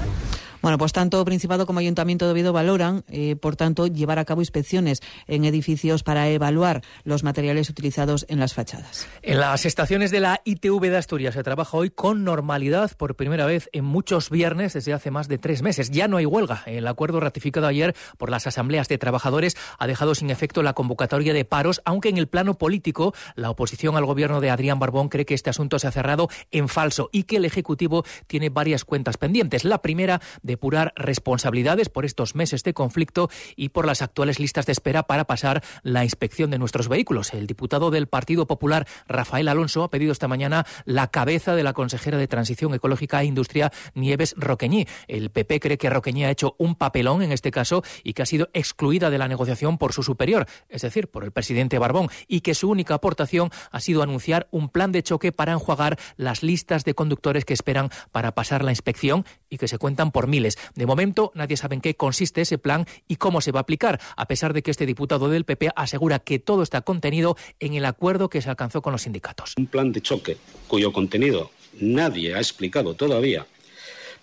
Bueno, 0.61 0.77
pues 0.77 0.91
tanto 0.91 1.23
Principado 1.23 1.65
como 1.65 1.79
Ayuntamiento 1.79 2.25
de 2.25 2.31
Oviedo 2.33 2.51
valoran, 2.51 3.03
eh, 3.07 3.37
por 3.37 3.55
tanto, 3.55 3.87
llevar 3.87 4.19
a 4.19 4.25
cabo 4.25 4.41
inspecciones 4.41 4.99
en 5.27 5.45
edificios 5.45 6.03
para 6.03 6.27
evaluar 6.29 6.81
los 7.03 7.23
materiales 7.23 7.69
utilizados 7.69 8.25
en 8.27 8.39
las 8.39 8.53
fachadas. 8.53 9.07
En 9.21 9.39
las 9.39 9.65
estaciones 9.65 10.11
de 10.11 10.19
la 10.19 10.41
ITV 10.43 10.89
de 10.89 10.97
Asturias 10.97 11.35
se 11.35 11.43
trabaja 11.43 11.77
hoy 11.77 11.89
con 11.89 12.25
normalidad 12.25 12.91
por 12.97 13.15
primera 13.15 13.45
vez 13.45 13.69
en 13.71 13.85
muchos 13.85 14.29
viernes 14.29 14.73
desde 14.73 14.91
hace 14.91 15.11
más 15.11 15.29
de 15.29 15.37
tres 15.37 15.61
meses. 15.61 15.91
Ya 15.91 16.07
no 16.09 16.17
hay 16.17 16.25
huelga. 16.25 16.63
El 16.65 16.87
acuerdo 16.87 17.21
ratificado 17.21 17.67
ayer 17.67 17.95
por 18.17 18.29
las 18.29 18.45
asambleas 18.45 18.89
de 18.89 18.97
trabajadores 18.97 19.55
ha 19.77 19.87
dejado 19.87 20.13
sin 20.13 20.29
efecto 20.29 20.61
la 20.61 20.73
convocatoria 20.73 21.33
de 21.33 21.45
paros, 21.45 21.81
aunque 21.85 22.09
en 22.09 22.17
el 22.17 22.27
plano 22.27 22.55
político 22.55 23.13
la 23.35 23.49
oposición 23.49 23.95
al 23.95 24.05
gobierno 24.05 24.41
de 24.41 24.49
Adrián 24.49 24.79
Barbón 24.79 25.07
cree 25.07 25.25
que 25.25 25.35
este 25.35 25.49
asunto 25.49 25.79
se 25.79 25.87
ha 25.87 25.91
cerrado 25.91 26.27
en 26.51 26.67
falso 26.67 27.09
y 27.13 27.23
que 27.23 27.37
el 27.37 27.45
Ejecutivo 27.45 28.03
tiene 28.27 28.49
varias 28.49 28.83
cuentas 28.83 29.17
pendientes. 29.17 29.63
La 29.63 29.81
primera 29.81 30.19
depurar 30.49 30.93
responsabilidades 30.95 31.89
por 31.89 32.05
estos 32.05 32.33
meses 32.33 32.63
de 32.63 32.73
conflicto 32.73 33.29
y 33.55 33.69
por 33.69 33.85
las 33.85 34.01
actuales 34.01 34.39
listas 34.39 34.65
de 34.65 34.71
espera 34.71 35.03
para 35.03 35.25
pasar 35.25 35.63
la 35.83 36.03
inspección 36.03 36.49
de 36.49 36.57
nuestros 36.57 36.89
vehículos. 36.89 37.35
El 37.35 37.45
diputado 37.45 37.91
del 37.91 38.07
Partido 38.07 38.47
Popular, 38.47 38.87
Rafael 39.07 39.47
Alonso, 39.47 39.83
ha 39.83 39.91
pedido 39.91 40.11
esta 40.11 40.27
mañana 40.27 40.65
la 40.85 41.07
cabeza 41.07 41.53
de 41.53 41.61
la 41.61 41.73
consejera 41.73 42.17
de 42.17 42.27
Transición 42.27 42.73
Ecológica 42.73 43.21
e 43.21 43.25
Industria, 43.25 43.71
Nieves 43.93 44.33
Roqueñí. 44.37 44.87
El 45.07 45.29
PP 45.29 45.59
cree 45.59 45.77
que 45.77 45.89
Roqueñí 45.89 46.25
ha 46.25 46.31
hecho 46.31 46.55
un 46.57 46.73
papelón 46.73 47.21
en 47.21 47.31
este 47.31 47.51
caso 47.51 47.83
y 48.03 48.13
que 48.13 48.23
ha 48.23 48.25
sido 48.25 48.49
excluida 48.53 49.11
de 49.11 49.19
la 49.19 49.27
negociación 49.27 49.77
por 49.77 49.93
su 49.93 50.01
superior, 50.01 50.47
es 50.67 50.81
decir, 50.81 51.09
por 51.09 51.23
el 51.23 51.31
presidente 51.31 51.77
Barbón, 51.77 52.09
y 52.27 52.41
que 52.41 52.55
su 52.55 52.71
única 52.71 52.95
aportación 52.95 53.51
ha 53.69 53.79
sido 53.81 54.01
anunciar 54.01 54.47
un 54.49 54.69
plan 54.69 54.91
de 54.91 55.03
choque 55.03 55.31
para 55.31 55.53
enjuagar 55.53 55.99
las 56.17 56.41
listas 56.41 56.85
de 56.85 56.95
conductores 56.95 57.45
que 57.45 57.53
esperan 57.53 57.89
para 58.11 58.33
pasar 58.33 58.63
la 58.63 58.71
inspección 58.71 59.25
y 59.47 59.59
que 59.59 59.67
se 59.67 59.77
cuentan 59.77 60.11
por 60.11 60.27
De 60.75 60.85
momento, 60.85 61.31
nadie 61.35 61.57
sabe 61.57 61.75
en 61.75 61.81
qué 61.81 61.95
consiste 61.95 62.41
ese 62.41 62.57
plan 62.57 62.85
y 63.07 63.17
cómo 63.17 63.41
se 63.41 63.51
va 63.51 63.59
a 63.59 63.61
aplicar, 63.61 63.99
a 64.15 64.27
pesar 64.27 64.53
de 64.53 64.61
que 64.61 64.71
este 64.71 64.85
diputado 64.85 65.29
del 65.29 65.45
PP 65.45 65.69
asegura 65.75 66.19
que 66.19 66.39
todo 66.39 66.63
está 66.63 66.81
contenido 66.81 67.35
en 67.59 67.73
el 67.73 67.85
acuerdo 67.85 68.29
que 68.29 68.41
se 68.41 68.49
alcanzó 68.49 68.81
con 68.81 68.93
los 68.93 69.03
sindicatos. 69.03 69.53
Un 69.57 69.67
plan 69.67 69.91
de 69.91 70.01
choque 70.01 70.37
cuyo 70.67 70.93
contenido 70.93 71.51
nadie 71.79 72.35
ha 72.35 72.39
explicado 72.39 72.93
todavía, 72.95 73.45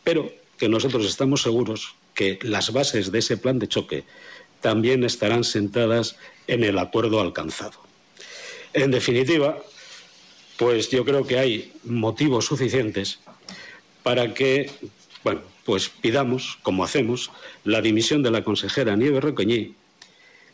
pero 0.04 0.30
que 0.58 0.68
nosotros 0.68 1.06
estamos 1.06 1.42
seguros 1.42 1.94
que 2.14 2.38
las 2.42 2.72
bases 2.72 3.12
de 3.12 3.18
ese 3.18 3.36
plan 3.36 3.58
de 3.58 3.68
choque 3.68 4.04
también 4.60 5.04
estarán 5.04 5.44
sentadas 5.44 6.16
en 6.46 6.64
el 6.64 6.78
acuerdo 6.78 7.20
alcanzado. 7.20 7.78
En 8.72 8.90
definitiva, 8.90 9.58
pues 10.56 10.90
yo 10.90 11.04
creo 11.04 11.26
que 11.26 11.38
hay 11.38 11.72
motivos 11.84 12.46
suficientes 12.46 13.18
para 14.02 14.34
que, 14.34 14.70
bueno, 15.26 15.42
pues 15.64 15.88
pidamos, 15.88 16.56
como 16.62 16.84
hacemos, 16.84 17.32
la 17.64 17.82
dimisión 17.82 18.22
de 18.22 18.30
la 18.30 18.44
consejera 18.44 18.94
Nieves 18.94 19.24
Roqueñí. 19.24 19.74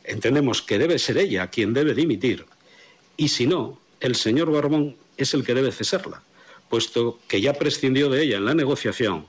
Entendemos 0.03 0.63
que 0.63 0.79
debe 0.79 0.99
ser 0.99 1.19
ella 1.19 1.49
quien 1.49 1.75
debe 1.75 1.93
dimitir 1.93 2.47
y 3.19 3.29
si 3.29 3.47
no, 3.47 3.79
el 4.01 4.15
señor 4.17 4.51
Barbón 4.51 4.97
es 5.19 5.35
el 5.35 5.45
que 5.45 5.53
debe 5.53 5.73
cesarla, 5.73 6.23
puesto 6.71 7.19
que 7.29 7.43
ya 7.43 7.53
prescindió 7.53 8.09
de 8.09 8.23
ella 8.23 8.39
en 8.39 8.47
la 8.47 8.55
negociación 8.55 9.27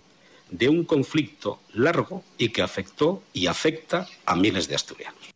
de 0.49 0.69
un 0.69 0.85
conflicto 0.85 1.59
largo 1.73 2.23
y 2.37 2.47
que 2.47 2.61
afectó 2.61 3.21
y 3.33 3.47
afecta 3.47 4.07
a 4.25 4.37
miles 4.37 4.69
de 4.69 4.75
asturianos. 4.75 5.32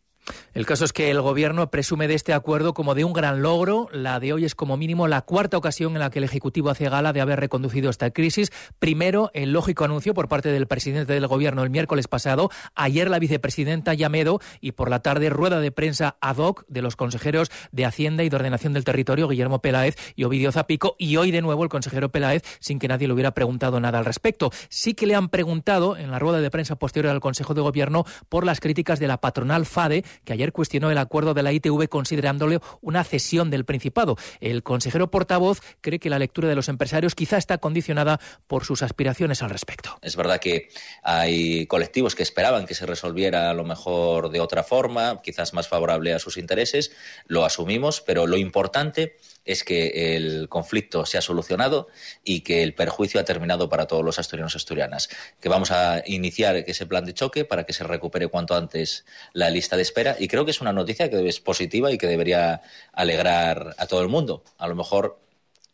El 0.54 0.66
caso 0.66 0.84
es 0.84 0.92
que 0.92 1.10
el 1.10 1.20
Gobierno 1.20 1.70
presume 1.70 2.08
de 2.08 2.14
este 2.14 2.32
acuerdo 2.32 2.74
como 2.74 2.94
de 2.94 3.04
un 3.04 3.12
gran 3.12 3.42
logro. 3.42 3.88
La 3.92 4.20
de 4.20 4.32
hoy 4.32 4.44
es 4.44 4.54
como 4.54 4.76
mínimo 4.76 5.08
la 5.08 5.22
cuarta 5.22 5.56
ocasión 5.56 5.92
en 5.92 6.00
la 6.00 6.10
que 6.10 6.18
el 6.18 6.24
Ejecutivo 6.24 6.70
hace 6.70 6.88
gala 6.88 7.12
de 7.12 7.20
haber 7.20 7.40
reconducido 7.40 7.90
esta 7.90 8.10
crisis. 8.10 8.50
Primero, 8.78 9.30
el 9.34 9.52
lógico 9.52 9.84
anuncio 9.84 10.14
por 10.14 10.28
parte 10.28 10.50
del 10.50 10.66
presidente 10.66 11.12
del 11.12 11.26
Gobierno 11.26 11.62
el 11.62 11.70
miércoles 11.70 12.08
pasado, 12.08 12.50
ayer 12.74 13.10
la 13.10 13.18
vicepresidenta 13.18 13.94
Llamedo 13.94 14.40
y 14.60 14.72
por 14.72 14.90
la 14.90 15.00
tarde 15.00 15.30
rueda 15.30 15.60
de 15.60 15.70
prensa 15.70 16.16
ad 16.20 16.38
hoc 16.38 16.64
de 16.68 16.82
los 16.82 16.96
consejeros 16.96 17.50
de 17.72 17.84
Hacienda 17.84 18.24
y 18.24 18.28
de 18.28 18.36
Ordenación 18.36 18.72
del 18.72 18.84
Territorio, 18.84 19.28
Guillermo 19.28 19.60
Peláez 19.60 19.96
y 20.16 20.24
Ovidio 20.24 20.52
Zapico, 20.52 20.96
y 20.98 21.16
hoy 21.16 21.30
de 21.30 21.42
nuevo 21.42 21.62
el 21.62 21.68
consejero 21.68 22.10
Peláez 22.10 22.42
sin 22.60 22.78
que 22.78 22.88
nadie 22.88 23.06
le 23.06 23.14
hubiera 23.14 23.32
preguntado 23.32 23.80
nada 23.80 23.98
al 23.98 24.04
respecto. 24.04 24.50
Sí 24.68 24.94
que 24.94 25.06
le 25.06 25.14
han 25.14 25.28
preguntado 25.28 25.96
en 25.96 26.10
la 26.10 26.18
rueda 26.18 26.40
de 26.40 26.50
prensa 26.50 26.76
posterior 26.76 27.12
al 27.12 27.20
Consejo 27.20 27.54
de 27.54 27.60
Gobierno 27.60 28.04
por 28.28 28.44
las 28.44 28.60
críticas 28.60 28.98
de 28.98 29.08
la 29.08 29.20
patronal 29.20 29.66
FADE, 29.66 30.04
que 30.24 30.32
ayer 30.32 30.52
cuestionó 30.52 30.90
el 30.90 30.98
acuerdo 30.98 31.34
de 31.34 31.42
la 31.42 31.52
ITV 31.52 31.88
considerándole 31.88 32.60
una 32.80 33.04
cesión 33.04 33.50
del 33.50 33.64
Principado. 33.64 34.16
El 34.40 34.62
consejero 34.62 35.10
portavoz 35.10 35.60
cree 35.80 35.98
que 35.98 36.10
la 36.10 36.18
lectura 36.18 36.48
de 36.48 36.54
los 36.54 36.68
empresarios 36.68 37.14
quizá 37.14 37.36
está 37.36 37.58
condicionada 37.58 38.20
por 38.46 38.64
sus 38.64 38.82
aspiraciones 38.82 39.42
al 39.42 39.50
respecto. 39.50 39.98
Es 40.02 40.16
verdad 40.16 40.40
que 40.40 40.68
hay 41.02 41.66
colectivos 41.66 42.14
que 42.14 42.22
esperaban 42.22 42.66
que 42.66 42.74
se 42.74 42.86
resolviera 42.86 43.50
a 43.50 43.54
lo 43.54 43.64
mejor 43.64 44.30
de 44.30 44.40
otra 44.40 44.62
forma, 44.62 45.20
quizás 45.22 45.54
más 45.54 45.68
favorable 45.68 46.14
a 46.14 46.18
sus 46.18 46.36
intereses, 46.36 46.92
lo 47.26 47.44
asumimos, 47.44 48.00
pero 48.00 48.26
lo 48.26 48.36
importante 48.36 49.16
es 49.48 49.64
que 49.64 50.14
el 50.14 50.48
conflicto 50.50 51.06
se 51.06 51.16
ha 51.16 51.22
solucionado 51.22 51.88
y 52.22 52.42
que 52.42 52.62
el 52.62 52.74
perjuicio 52.74 53.18
ha 53.18 53.24
terminado 53.24 53.70
para 53.70 53.86
todos 53.86 54.04
los 54.04 54.18
asturianos 54.18 54.54
y 54.54 54.58
asturianas. 54.58 55.08
Que 55.40 55.48
vamos 55.48 55.70
a 55.70 56.02
iniciar 56.04 56.56
ese 56.56 56.84
plan 56.84 57.06
de 57.06 57.14
choque 57.14 57.46
para 57.46 57.64
que 57.64 57.72
se 57.72 57.82
recupere 57.82 58.28
cuanto 58.28 58.54
antes 58.54 59.06
la 59.32 59.48
lista 59.48 59.76
de 59.76 59.82
espera 59.82 60.16
y 60.18 60.28
creo 60.28 60.44
que 60.44 60.50
es 60.50 60.60
una 60.60 60.74
noticia 60.74 61.08
que 61.08 61.26
es 61.26 61.40
positiva 61.40 61.90
y 61.90 61.96
que 61.96 62.06
debería 62.06 62.60
alegrar 62.92 63.74
a 63.78 63.86
todo 63.86 64.02
el 64.02 64.08
mundo. 64.08 64.44
A 64.58 64.68
lo 64.68 64.74
mejor 64.74 65.18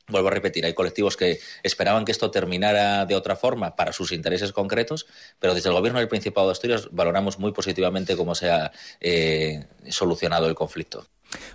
Vuelvo 0.06 0.28
a 0.28 0.32
repetir, 0.32 0.66
hay 0.66 0.74
colectivos 0.74 1.16
que 1.16 1.40
esperaban 1.62 2.04
que 2.04 2.12
esto 2.12 2.30
terminara 2.30 3.06
de 3.06 3.14
otra 3.14 3.36
forma 3.36 3.74
para 3.74 3.94
sus 3.94 4.12
intereses 4.12 4.52
concretos, 4.52 5.06
pero 5.38 5.54
desde 5.54 5.70
el 5.70 5.74
Gobierno 5.74 5.98
del 5.98 6.08
Principado 6.08 6.48
de 6.48 6.52
Asturias 6.52 6.88
valoramos 6.92 7.38
muy 7.38 7.52
positivamente 7.52 8.14
cómo 8.14 8.34
se 8.34 8.50
ha 8.50 8.70
eh, 9.00 9.64
solucionado 9.88 10.46
el 10.46 10.54
conflicto. 10.54 11.06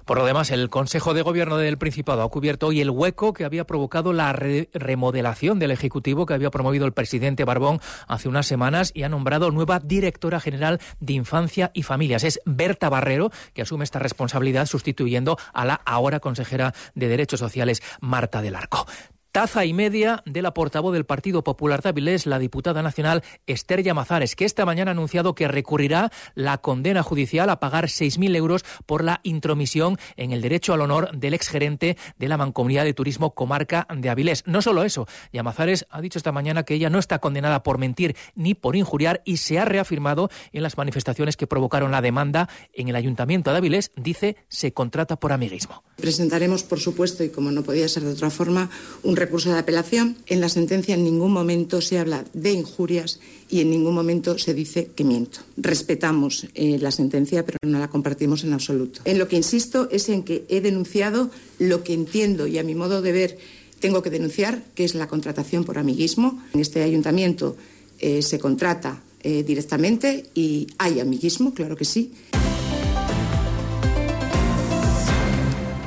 Por 0.05 0.17
lo 0.17 0.25
demás, 0.25 0.51
el 0.51 0.69
Consejo 0.69 1.13
de 1.13 1.21
Gobierno 1.21 1.57
del 1.57 1.77
Principado 1.77 2.23
ha 2.23 2.29
cubierto 2.29 2.67
hoy 2.67 2.81
el 2.81 2.89
hueco 2.89 3.33
que 3.33 3.45
había 3.45 3.65
provocado 3.65 4.13
la 4.13 4.33
remodelación 4.33 5.59
del 5.59 5.71
Ejecutivo 5.71 6.25
que 6.25 6.33
había 6.33 6.51
promovido 6.51 6.85
el 6.85 6.93
presidente 6.93 7.45
Barbón 7.45 7.79
hace 8.07 8.29
unas 8.29 8.47
semanas 8.47 8.91
y 8.93 9.03
ha 9.03 9.09
nombrado 9.09 9.51
nueva 9.51 9.79
directora 9.79 10.39
general 10.39 10.79
de 10.99 11.13
Infancia 11.13 11.71
y 11.73 11.83
Familias. 11.83 12.23
Es 12.23 12.41
Berta 12.45 12.89
Barrero 12.89 13.31
que 13.53 13.61
asume 13.61 13.83
esta 13.83 13.99
responsabilidad 13.99 14.65
sustituyendo 14.65 15.37
a 15.53 15.65
la 15.65 15.75
ahora 15.85 16.19
consejera 16.19 16.73
de 16.95 17.07
Derechos 17.07 17.39
Sociales 17.39 17.81
Marta 18.01 18.41
del 18.41 18.55
Arco. 18.55 18.85
Taza 19.31 19.63
y 19.63 19.73
media 19.73 20.23
de 20.25 20.41
la 20.41 20.55
portavoz 20.55 20.91
del 20.91 21.05
Partido 21.05 21.43
Popular 21.43 21.83
de 21.83 21.89
Avilés, 21.89 22.25
la 22.25 22.39
diputada 22.39 22.81
nacional 22.81 23.23
Esther 23.45 23.83
Llamazares, 23.83 24.35
que 24.35 24.43
esta 24.43 24.65
mañana 24.65 24.89
ha 24.89 24.93
anunciado 24.93 25.35
que 25.35 25.47
recurrirá 25.47 26.11
la 26.33 26.57
condena 26.57 27.03
judicial 27.03 27.47
a 27.51 27.59
pagar 27.59 27.85
6.000 27.85 28.35
euros 28.35 28.65
por 28.87 29.03
la 29.03 29.19
intromisión 29.21 29.99
en 30.17 30.31
el 30.31 30.41
derecho 30.41 30.73
al 30.73 30.81
honor 30.81 31.15
del 31.15 31.35
exgerente 31.35 31.95
de 32.17 32.27
la 32.27 32.37
Mancomunidad 32.37 32.85
de 32.85 32.95
Turismo 32.95 33.35
Comarca 33.35 33.85
de 33.95 34.09
Avilés. 34.09 34.43
No 34.47 34.63
solo 34.63 34.83
eso, 34.83 35.07
Llamazares 35.31 35.85
ha 35.91 36.01
dicho 36.01 36.17
esta 36.17 36.31
mañana 36.31 36.63
que 36.63 36.73
ella 36.73 36.89
no 36.89 36.97
está 36.97 37.19
condenada 37.19 37.61
por 37.61 37.77
mentir 37.77 38.15
ni 38.33 38.55
por 38.55 38.75
injuriar 38.75 39.21
y 39.25 39.37
se 39.37 39.59
ha 39.59 39.65
reafirmado 39.65 40.31
en 40.53 40.63
las 40.63 40.75
manifestaciones 40.75 41.37
que 41.37 41.45
provocaron 41.45 41.91
la 41.91 42.01
demanda 42.01 42.49
en 42.73 42.87
el 42.87 42.95
Ayuntamiento 42.95 43.51
de 43.51 43.57
Avilés. 43.57 43.91
Dice, 43.95 44.37
se 44.47 44.73
contrata 44.73 45.19
por 45.19 45.33
amiguismo. 45.33 45.83
Presentaremos, 45.97 46.63
por 46.63 46.79
supuesto, 46.79 47.23
y 47.23 47.29
como 47.29 47.51
no 47.51 47.61
podía 47.61 47.87
ser 47.87 48.03
de 48.03 48.13
otra 48.13 48.31
forma, 48.31 48.71
un 49.03 49.18
recurso 49.19 49.51
de 49.51 49.59
apelación. 49.59 50.17
En 50.27 50.41
la 50.41 50.49
sentencia 50.49 50.95
en 50.95 51.03
ningún 51.03 51.31
momento 51.31 51.81
se 51.81 51.99
habla 51.99 52.25
de 52.33 52.51
injurias 52.51 53.19
y 53.49 53.61
en 53.61 53.69
ningún 53.69 53.93
momento 53.93 54.37
se 54.37 54.53
dice 54.53 54.89
que 54.95 55.03
miento. 55.03 55.39
Respetamos 55.57 56.47
eh, 56.55 56.77
la 56.79 56.91
sentencia, 56.91 57.45
pero 57.45 57.57
no 57.63 57.79
la 57.79 57.89
compartimos 57.89 58.43
en 58.43 58.53
absoluto. 58.53 59.01
En 59.05 59.19
lo 59.19 59.27
que 59.27 59.35
insisto 59.35 59.89
es 59.91 60.09
en 60.09 60.23
que 60.23 60.45
he 60.49 60.61
denunciado 60.61 61.29
lo 61.59 61.83
que 61.83 61.93
entiendo 61.93 62.47
y 62.47 62.57
a 62.57 62.63
mi 62.63 62.75
modo 62.75 63.01
de 63.01 63.11
ver 63.11 63.37
tengo 63.79 64.01
que 64.01 64.09
denunciar, 64.09 64.63
que 64.75 64.83
es 64.83 64.95
la 64.95 65.07
contratación 65.07 65.63
por 65.63 65.77
amiguismo. 65.77 66.41
En 66.53 66.59
este 66.59 66.83
ayuntamiento 66.83 67.55
eh, 67.99 68.21
se 68.21 68.39
contrata 68.39 69.01
eh, 69.21 69.43
directamente 69.43 70.25
y 70.33 70.67
hay 70.77 70.99
amiguismo, 70.99 71.53
claro 71.53 71.75
que 71.75 71.85
sí. 71.85 72.11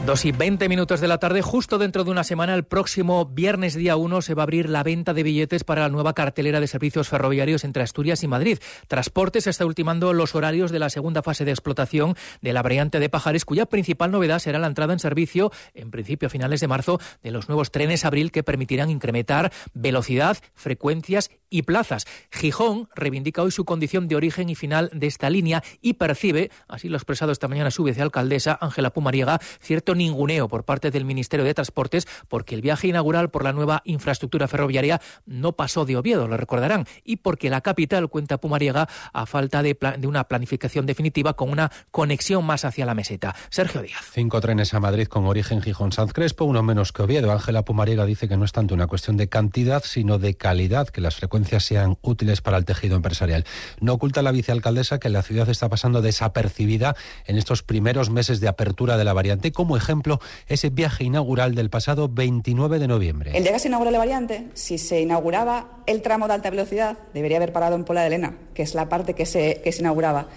Dos 0.07 0.25
y 0.25 0.33
veinte 0.33 0.69
minutos 0.69 1.01
de 1.01 1.07
la 1.07 1.19
tarde, 1.19 1.43
justo 1.43 1.79
dentro 1.79 2.03
de 2.03 2.11
una 2.11 2.25
semana, 2.25 2.57
el 2.57 2.65
próximo 2.65 3.25
viernes 3.25 3.77
día 3.77 3.95
1, 3.95 4.21
se 4.21 4.35
va 4.35 4.43
a 4.43 4.45
abrir 4.45 4.69
la 4.69 4.83
venta 4.83 5.15
de 5.15 5.23
billetes 5.23 5.63
para 5.63 5.83
la 5.83 5.91
nueva 5.91 6.13
cartelera 6.13 6.59
de 6.59 6.67
servicios 6.67 7.09
ferroviarios 7.09 7.63
entre 7.63 7.85
Asturias 7.85 8.25
y 8.25 8.27
Madrid. 8.27 8.59
Transportes 8.89 9.47
está 9.47 9.65
ultimando 9.65 10.13
los 10.13 10.35
horarios 10.35 10.73
de 10.73 10.81
la 10.81 10.91
segunda 10.91 11.23
fase 11.23 11.45
de 11.45 11.53
explotación 11.53 12.17
de 12.41 12.53
la 12.53 12.63
variante 12.63 12.99
de 12.99 13.09
Pajares, 13.09 13.45
cuya 13.45 13.67
principal 13.67 14.11
novedad 14.11 14.41
será 14.41 14.59
la 14.59 14.67
entrada 14.67 14.93
en 14.93 14.99
servicio, 14.99 15.53
en 15.73 15.93
principio 15.93 16.27
a 16.27 16.31
finales 16.31 16.61
de 16.61 16.67
marzo, 16.67 16.99
de 17.23 17.31
los 17.31 17.49
nuevos 17.49 17.71
trenes 17.71 18.05
Abril 18.05 18.33
que 18.33 18.43
permitirán 18.43 18.91
incrementar 18.91 19.53
velocidad, 19.73 20.37
frecuencias 20.55 21.31
y 21.49 21.63
plazas. 21.63 22.07
Gijón 22.33 22.89
reivindica 22.97 23.43
hoy 23.43 23.53
su 23.53 23.65
condición 23.65 24.09
de 24.09 24.17
origen 24.17 24.49
y 24.49 24.57
final 24.57 24.91
de 24.93 25.07
esta 25.07 25.31
línea 25.31 25.63
y 25.81 25.95
percibe, 25.95 26.51
así 26.67 26.89
lo 26.89 26.97
ha 26.97 26.99
expresado 26.99 27.31
esta 27.31 27.47
mañana 27.47 27.71
su 27.71 27.85
vicealcaldesa 27.85 28.59
Ángela 28.61 28.91
Pumariega, 28.91 29.39
cierto 29.61 29.92
ninguneo 29.95 30.49
por 30.49 30.65
parte 30.65 30.91
del 30.91 31.05
Ministerio 31.05 31.45
de 31.45 31.55
Transportes 31.55 32.07
porque 32.29 32.55
el 32.55 32.63
viaje 32.63 32.89
inaugural 32.89 33.31
por 33.31 33.45
la 33.45 33.53
nueva 33.53 33.83
infraestructura 33.85 34.49
ferroviaria 34.49 35.01
no 35.27 35.53
pasó 35.53 35.85
de 35.85 35.97
Oviedo, 35.97 36.29
lo 36.29 36.37
recordarán, 36.37 36.87
y 37.05 37.17
porque 37.17 37.51
la 37.51 37.61
capital 37.61 38.09
cuenta 38.09 38.39
Pumariega 38.39 38.89
a 39.13 39.27
falta 39.27 39.63
de, 39.63 39.77
de 39.99 40.07
una 40.07 40.25
planificación 40.25 40.87
definitiva 40.87 41.35
con 41.35 41.51
una 41.51 41.71
conexión 41.91 42.45
más 42.45 42.65
hacia 42.65 42.87
la 42.87 42.95
meseta. 42.95 43.35
Sergio 43.51 43.83
Díaz. 43.83 44.11
Cinco 44.13 44.41
trenes 44.41 44.75
a 44.75 44.81
Madrid 44.81 45.07
con 45.07 45.27
origen 45.27 45.63
Gijón-Sanz 45.63 46.13
Crespo, 46.13 46.45
uno 46.45 46.63
menos 46.63 46.93
que 46.93 47.03
Oviedo. 47.03 47.33
Ángela 47.33 47.65
Pumariega 47.65 48.05
dice 48.05 48.29
que 48.29 48.37
no 48.37 48.45
es 48.45 48.53
tanto 48.53 48.75
una 48.75 48.87
cuestión 48.87 49.17
de 49.17 49.29
cantidad, 49.29 49.83
sino 49.85 50.19
de 50.19 50.35
calidad, 50.35 50.89
que 50.89 51.01
las 51.01 51.17
frecuencias 51.17 51.65
sean 51.65 51.99
útiles 52.03 52.41
para 52.41 52.57
el 52.57 52.65
tejido 52.65 52.97
empresarial. 52.97 53.45
No 53.81 53.95
oculta 53.95 54.23
la 54.23 54.33
vicealcaldesa 54.33 54.99
que 54.99 55.09
la 55.09 55.23
ciudad 55.23 55.49
está 55.49 55.69
pasando 55.69 56.03
desapercibida 56.03 56.97
en 57.27 57.39
estos 57.39 57.63
primeros 57.63 58.11
meses 58.11 58.41
de 58.41 58.49
apertura 58.49 58.97
de 58.97 59.05
la 59.05 59.13
variante 59.13 59.53
como 59.53 59.77
ejemplo, 59.83 60.21
ese 60.47 60.71
viaje 60.71 61.05
inaugural 61.05 61.55
del 61.55 61.71
pasado 61.71 62.09
29 62.09 62.79
de 62.79 62.89
noviembre. 62.89 63.33
El 63.35 63.43
día 63.43 63.53
que 63.53 63.59
se 63.59 63.69
inauguró 63.69 63.91
la 63.91 63.99
variante, 63.99 64.49
si 64.55 64.79
se 64.79 65.01
inauguraba 65.01 65.79
el 65.87 66.03
tramo 66.03 66.29
de 66.29 66.35
alta 66.35 66.51
velocidad, 66.51 66.99
debería 67.13 67.37
haber 67.37 67.53
parado 67.53 67.77
en 67.77 67.85
Pola 67.85 68.03
de 68.03 68.09
Elena, 68.09 68.37
que 68.55 68.63
es 68.63 68.75
la 68.75 68.89
parte 68.89 69.15
que 69.15 69.27
se, 69.27 69.61
que 69.63 69.73
se 69.73 69.81
inauguraba. 69.81 70.29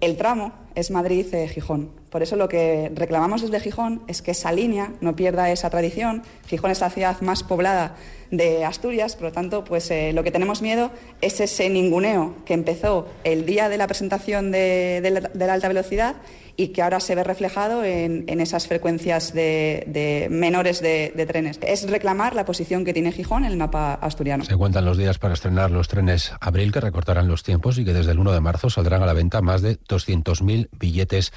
El 0.00 0.16
tramo 0.16 0.52
es 0.74 0.90
Madrid-Gijón. 0.90 1.90
Por 2.08 2.22
eso 2.22 2.36
lo 2.36 2.48
que 2.48 2.90
reclamamos 2.94 3.42
desde 3.42 3.60
Gijón 3.60 4.02
es 4.08 4.22
que 4.22 4.30
esa 4.30 4.50
línea 4.50 4.94
no 5.00 5.14
pierda 5.14 5.50
esa 5.50 5.68
tradición. 5.68 6.22
Gijón 6.46 6.70
es 6.70 6.80
la 6.80 6.88
ciudad 6.88 7.20
más 7.20 7.42
poblada 7.42 7.96
de 8.30 8.64
Asturias, 8.64 9.14
por 9.14 9.26
lo 9.26 9.32
tanto, 9.32 9.62
pues 9.62 9.90
eh, 9.90 10.12
lo 10.12 10.24
que 10.24 10.30
tenemos 10.30 10.62
miedo 10.62 10.90
es 11.20 11.40
ese 11.40 11.68
ninguneo 11.68 12.34
que 12.46 12.54
empezó 12.54 13.08
el 13.24 13.44
día 13.44 13.68
de 13.68 13.76
la 13.76 13.86
presentación 13.86 14.50
de, 14.50 15.30
la, 15.34 15.52
alta 15.52 15.68
velocidad 15.68 16.16
y 16.60 16.68
que 16.68 16.82
ahora 16.82 17.00
se 17.00 17.14
ve 17.14 17.24
reflejado 17.24 17.84
en, 17.84 18.24
en 18.26 18.38
esas 18.38 18.66
frecuencias 18.66 19.32
de, 19.32 19.84
de 19.86 20.28
menores 20.30 20.82
de, 20.82 21.26
trenes. 21.26 21.58
Es 21.62 21.88
reclamar 21.88 22.34
la 22.34 22.44
posición 22.44 22.84
que 22.84 22.92
tiene 22.92 23.12
Gijón 23.12 23.44
en 23.44 23.52
el 23.52 23.56
mapa 23.56 23.94
asturiano. 23.94 24.44
Se 24.44 24.56
cuentan 24.56 24.84
los 24.84 24.98
días 24.98 25.18
para 25.18 25.32
estrenar 25.32 25.70
los 25.70 25.88
trenes 25.88 26.32
Abril, 26.38 26.70
que 26.70 26.80
recortarán 26.80 27.28
los 27.28 27.44
tiempos 27.44 27.78
y 27.78 27.84
que 27.86 27.94
desde 27.94 28.12
el 28.12 28.18
1 28.18 28.32
de 28.32 28.40
marzo 28.40 28.68
saldrán 28.68 29.02
a 29.02 29.06
la 29.06 29.14
venta 29.14 29.40
más 29.40 29.62
de 29.62 29.80
200.000 29.80 30.68
billetes 30.78 31.32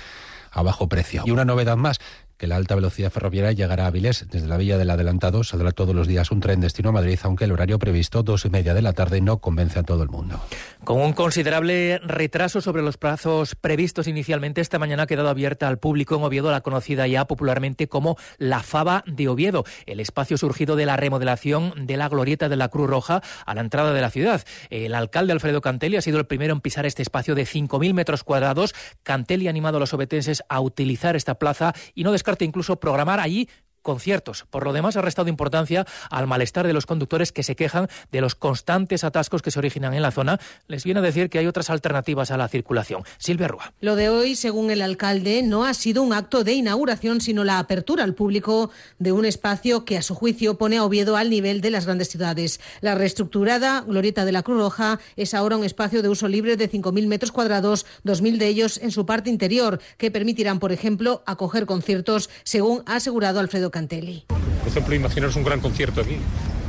a 0.52 0.62
bajo 0.62 0.90
precio. 0.90 1.24
Y 1.26 1.32
una 1.32 1.46
novedad 1.46 1.78
más, 1.78 2.00
que 2.44 2.48
la 2.48 2.58
alta 2.58 2.76
velocidad 2.76 3.10
ferroviaria 3.10 3.54
llegará 3.54 3.86
a 3.86 3.88
Avilés. 3.88 4.28
Desde 4.30 4.48
la 4.48 4.58
Villa 4.58 4.78
del 4.78 4.90
Adelantado 4.90 5.46
saldrá 5.46 5.72
todos 5.72 5.96
los 5.96 6.10
días 6.10 6.30
un 6.30 6.42
tren 6.42 6.60
destino 6.60 6.90
a 6.90 6.92
Madrid, 6.92 7.18
aunque 7.24 7.46
el 7.46 7.54
horario 7.54 7.80
previsto, 7.80 8.22
dos 8.22 8.44
y 8.44 8.50
media 8.50 8.74
de 8.74 8.82
la 8.82 8.92
tarde, 8.92 9.22
no 9.22 9.38
convence 9.38 9.80
a 9.80 9.84
todo 9.84 10.04
el 10.04 10.10
mundo. 10.10 10.42
Con 10.84 11.00
un 11.00 11.14
considerable 11.14 12.00
retraso 12.00 12.60
sobre 12.60 12.82
los 12.82 12.98
plazos 12.98 13.56
previstos 13.56 14.08
inicialmente, 14.08 14.60
esta 14.60 14.78
mañana 14.78 15.04
ha 15.04 15.08
quedado 15.08 15.30
abierta 15.30 15.70
al 15.70 15.80
público 15.80 16.18
en 16.18 16.24
Oviedo 16.24 16.52
la 16.52 16.60
conocida 16.60 17.08
ya 17.08 17.24
popularmente 17.24 17.88
como 17.88 18.18
la 18.40 18.62
Fava 18.62 19.06
de 19.08 19.30
Oviedo, 19.30 19.64
el 19.86 20.02
espacio 20.02 20.38
surgido 20.38 20.76
de 20.76 20.86
la 20.86 20.98
remodelación 20.98 21.88
de 21.88 21.96
la 21.96 22.10
glorieta 22.10 22.50
de 22.50 22.58
la 22.58 22.68
Cruz 22.68 22.90
Roja 22.90 23.22
a 23.46 23.56
la 23.56 23.62
entrada 23.62 23.94
de 23.94 24.02
la 24.02 24.10
ciudad. 24.10 24.44
El 24.70 24.96
alcalde 24.96 25.32
Alfredo 25.32 25.62
Cantelli 25.62 25.96
ha 25.96 26.02
sido 26.02 26.20
el 26.20 26.26
primero 26.26 26.54
en 26.54 26.60
pisar 26.60 26.86
este 26.86 27.04
espacio 27.04 27.36
de 27.36 27.44
5.000 27.44 27.94
metros 27.94 28.26
cuadrados. 28.26 28.76
Cantelli 29.04 29.48
ha 29.48 29.50
animado 29.50 29.78
a 29.78 29.80
los 29.80 29.94
obetenses 29.94 30.44
a 30.50 30.60
utilizar 30.60 31.16
esta 31.16 31.36
plaza 31.36 31.74
y 31.96 32.04
no 32.04 32.12
incluso 32.42 32.80
programar 32.80 33.20
allí 33.20 33.48
conciertos. 33.84 34.46
Por 34.50 34.64
lo 34.64 34.74
demás, 34.74 34.98
ha 34.98 35.02
restado 35.02 35.30
importancia 35.30 35.86
al 36.10 36.26
malestar 36.26 36.66
de 36.66 36.74
los 36.74 36.88
conductores 36.88 37.32
que 37.32 37.44
se 37.44 37.56
quejan 37.56 37.88
de 38.12 38.22
los 38.22 38.34
constantes 38.34 39.04
atascos 39.04 39.44
que 39.44 39.52
se 39.52 39.60
originan 39.60 39.94
en 39.94 40.02
la 40.02 40.10
zona. 40.10 40.40
Les 40.68 40.84
viene 40.84 41.02
a 41.02 41.04
decir 41.04 41.30
que 41.30 41.38
hay 41.38 41.46
otras 41.46 41.70
alternativas 41.70 42.32
a 42.32 42.38
la 42.38 42.48
circulación. 42.48 43.04
Silvia 43.18 43.48
Rúa. 43.48 43.74
Lo 43.82 43.96
de 43.96 44.10
hoy, 44.10 44.36
según 44.36 44.72
el 44.72 44.82
alcalde, 44.82 45.44
no 45.44 45.66
ha 45.66 45.74
sido 45.74 46.02
un 46.02 46.14
acto 46.14 46.44
de 46.44 46.54
inauguración, 46.54 47.22
sino 47.22 47.44
la 47.44 47.60
apertura 47.60 48.04
al 48.04 48.16
público 48.16 48.72
de 48.98 49.12
un 49.12 49.26
espacio 49.26 49.86
que, 49.86 49.98
a 49.98 50.02
su 50.02 50.16
juicio, 50.16 50.58
pone 50.58 50.78
a 50.78 50.84
Oviedo 50.86 51.18
al 51.18 51.30
nivel 51.30 51.62
de 51.62 51.72
las 51.72 51.86
grandes 51.86 52.10
ciudades. 52.10 52.60
La 52.82 52.96
reestructurada 52.96 53.82
Glorieta 53.82 54.26
de 54.26 54.32
la 54.32 54.44
Cruz 54.44 54.58
Roja 54.58 55.00
es 55.16 55.34
ahora 55.34 55.58
un 55.58 55.66
espacio 55.66 56.02
de 56.02 56.10
uso 56.10 56.28
libre 56.28 56.56
de 56.56 56.72
5.000 56.72 57.08
metros 57.08 57.32
cuadrados, 57.32 57.86
2.000 58.06 58.38
de 58.38 58.48
ellos 58.48 58.80
en 58.82 58.92
su 58.92 59.06
parte 59.06 59.30
interior, 59.30 59.80
que 59.98 60.12
permitirán, 60.12 60.60
por 60.60 60.72
ejemplo, 60.72 61.24
acoger 61.26 61.66
conciertos, 61.66 62.30
según 62.44 62.84
ha 62.86 62.96
asegurado 62.96 63.40
Alfredo 63.40 63.72
Cantelli. 63.74 64.26
Por 64.28 64.68
ejemplo, 64.68 64.96
imaginaros 64.96 65.36
un 65.36 65.44
gran 65.44 65.60
concierto 65.60 66.00
aquí, 66.00 66.18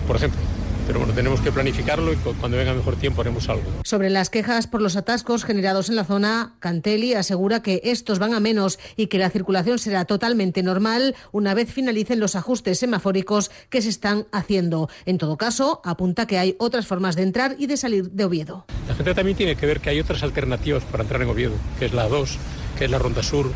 por 0.07 0.17
ejemplo. 0.17 0.41
Pero 0.87 0.99
bueno, 0.99 1.15
tenemos 1.15 1.41
que 1.41 1.51
planificarlo 1.51 2.13
y 2.13 2.17
cuando 2.17 2.59
venga 2.59 2.75
mejor 2.75 2.97
tiempo 2.97 3.23
haremos 3.23 3.49
algo. 3.49 3.63
Sobre 3.85 4.11
las 4.11 4.29
quejas 4.29 4.67
por 4.67 4.83
los 4.83 4.97
atascos 4.97 5.45
generados 5.45 5.89
en 5.89 5.97
la 5.97 6.05
zona, 6.05 6.57
Cantelli 6.61 7.15
asegura 7.15 7.63
que 7.63 7.81
estos 7.85 8.19
van 8.19 8.35
a 8.35 8.41
menos 8.41 8.79
y 8.97 9.07
que 9.07 9.19
la 9.19 9.31
circulación 9.31 9.79
será 9.79 10.05
totalmente 10.05 10.63
normal 10.63 11.15
una 11.33 11.55
vez 11.55 11.73
finalicen 11.73 12.21
los 12.21 12.37
ajustes 12.37 12.79
semafóricos 12.79 13.51
que 13.71 13.81
se 13.81 13.89
están 13.89 14.27
haciendo. 14.31 14.91
En 15.07 15.17
todo 15.17 15.39
caso, 15.39 15.81
apunta 15.85 16.27
que 16.27 16.39
hay 16.39 16.55
otras 16.59 16.87
formas 16.87 17.17
de 17.17 17.23
entrar 17.23 17.57
y 17.59 17.67
de 17.67 17.79
salir 17.79 18.11
de 18.11 18.25
Oviedo. 18.25 18.67
La 18.87 18.95
gente 18.95 19.15
también 19.15 19.39
tiene 19.39 19.57
que 19.57 19.65
ver 19.65 19.81
que 19.81 19.89
hay 19.89 20.01
otras 20.01 20.23
alternativas 20.23 20.85
para 20.85 21.03
entrar 21.03 21.23
en 21.23 21.29
Oviedo, 21.31 21.55
que 21.79 21.87
es 21.87 21.95
la 21.95 22.09
2, 22.09 22.39
que 22.79 22.85
es 22.85 22.91
la 22.91 22.99
Ronda 22.99 23.23
Sur, 23.23 23.51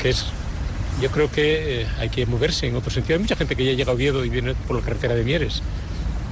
que 0.00 0.08
es 0.08 0.26
yo 1.00 1.10
creo 1.10 1.30
que 1.30 1.82
eh, 1.82 1.86
hay 1.98 2.08
que 2.08 2.26
moverse 2.26 2.66
en 2.66 2.76
otro 2.76 2.90
sentido. 2.90 3.16
Hay 3.16 3.22
mucha 3.22 3.36
gente 3.36 3.56
que 3.56 3.64
ya 3.64 3.72
llega 3.72 3.90
a 3.90 3.94
Oviedo 3.94 4.24
y 4.24 4.28
viene 4.28 4.54
por 4.54 4.76
la 4.76 4.82
carretera 4.82 5.14
de 5.14 5.24
Mieres. 5.24 5.62